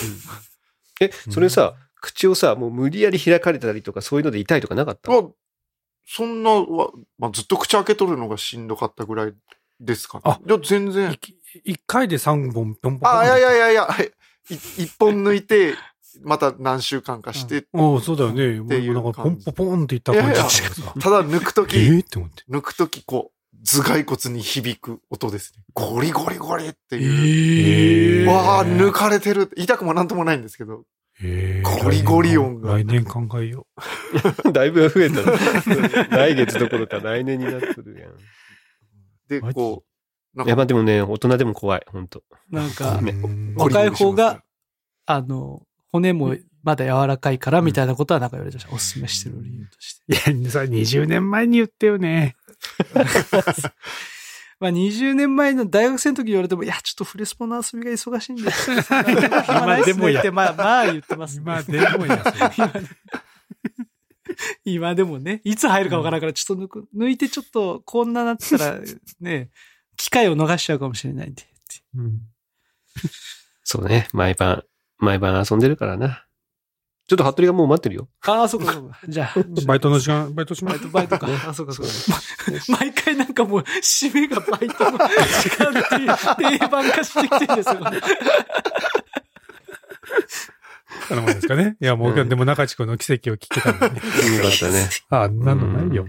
[1.00, 5.12] え、それさ、口をさ、もう無理やり開かれたりとか、そういうので痛いとかなかった？
[5.12, 5.30] は
[6.06, 9.34] そんなは、まあ、ずっと口開けとるのがしんどかったぐらい
[9.80, 10.24] ですかね。
[10.26, 11.18] あいや、全然。
[11.64, 13.12] 一回で三本、ポンポン。
[13.12, 14.12] あ、いやいやいやいや、はい
[14.50, 15.76] い一本抜いて、
[16.24, 18.60] また何週間かして、おそうだよね。
[18.60, 20.50] もっていううなんかポンポポンっていった感じだっ
[21.00, 22.44] ただ抜くとえき、ーって思って。
[22.50, 25.64] 抜くとき、こう、頭蓋骨に響く音ですね。
[25.74, 28.26] ゴリゴリゴリっていう。
[28.26, 29.52] えーわあ、抜かれてる。
[29.56, 30.84] 痛くもなんともないんですけど。
[31.24, 33.68] えーゴリゴリ音が来年考えよ
[34.54, 36.08] だいぶ増えたな。
[36.18, 38.18] 来月どころか来年になってるやん。
[39.28, 39.84] で、こ
[40.36, 42.24] う、いや、まかあでもね、大人でも怖い、本当う。
[42.50, 43.00] なんか
[43.56, 44.44] 若い方が
[45.06, 48.74] あの、骨もまだ柔らかいから、みたいなことはなんか言われてました。
[48.74, 50.32] おすすめしてる理由として。
[50.32, 52.36] いや、さ、20年前に言ったよね。
[54.62, 58.52] まあ20年前の大学生の時言われても、いや、ちょっとフレスポの遊びが忙しいんで。
[58.52, 62.72] 暇ないっすねって、まあまあ言ってます、今でもや、それ
[64.64, 68.80] 今でもね、いつ入るかわからんから、ちょっと抜く、抜いてちょっとこんななったら、
[69.20, 69.50] ね、
[69.98, 71.44] 機会を逃しちゃうかもしれないんで。
[71.96, 72.20] うん
[73.64, 74.64] そうね、毎晩、
[75.00, 76.24] 毎晩遊んでるからな。
[77.12, 78.08] ちょっと服部がもう待ってるよ。
[78.26, 78.98] ああ、そうかそうか。
[79.06, 81.50] じゃあ、 バイトの時間、バイトしますバイト、バイトか。
[81.50, 81.92] あ、そうかそうか。
[82.70, 87.82] ま毎回なんかもう、締めがバイトの時間っていう定番化してきてるんですよ。
[91.10, 91.76] 頼むんですかね。
[91.82, 93.96] いや、もう、うんでも中地君の奇跡を聞けたんでね。
[94.38, 94.90] よかったね。
[95.10, 96.08] あ、なんのないよ。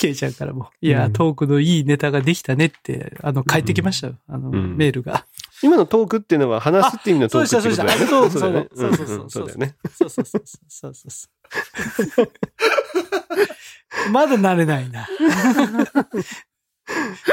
[0.00, 0.70] ケイちゃんからも。
[0.80, 4.16] いや、うんトークのいいネタができたねって、あの、帰ってきましたよ。
[4.28, 5.26] あの、んメールが。
[5.62, 8.06] 今のトークっていうのは話すっていう意味のトークってことだよね。
[8.06, 8.68] そうそうだよね。
[8.74, 9.76] そうでしたんんそうだよね。
[9.96, 14.10] そうそうそうそうそうそう。
[14.10, 15.06] まだ慣れないな。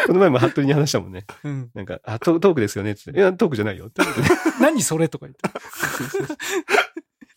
[0.07, 1.25] この前も服部に話したもんね。
[1.43, 1.69] うん。
[1.73, 3.11] なんか、あ、トトークですよねって。
[3.11, 4.01] いや、トークじゃないよって。
[4.61, 5.41] 何それとか言って。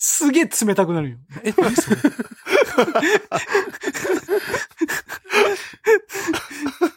[0.07, 1.17] すげえ冷たくなるよ。
[1.43, 1.97] え、何それ？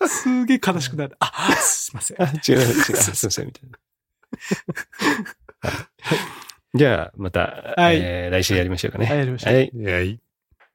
[0.09, 1.15] すげえ悲しくなる。
[1.19, 2.21] あ、すいません。
[2.21, 3.79] あ、違う、違う、すいません、 みたいな。
[5.61, 6.19] はい
[6.75, 9.05] じゃあ、また、はいえー来週やりましょうかね。
[9.05, 9.71] はいやりましょうはい。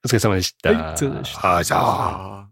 [0.04, 0.70] お疲れ様でした。
[0.70, 2.48] はいお疲れ様でしたあじゃあ。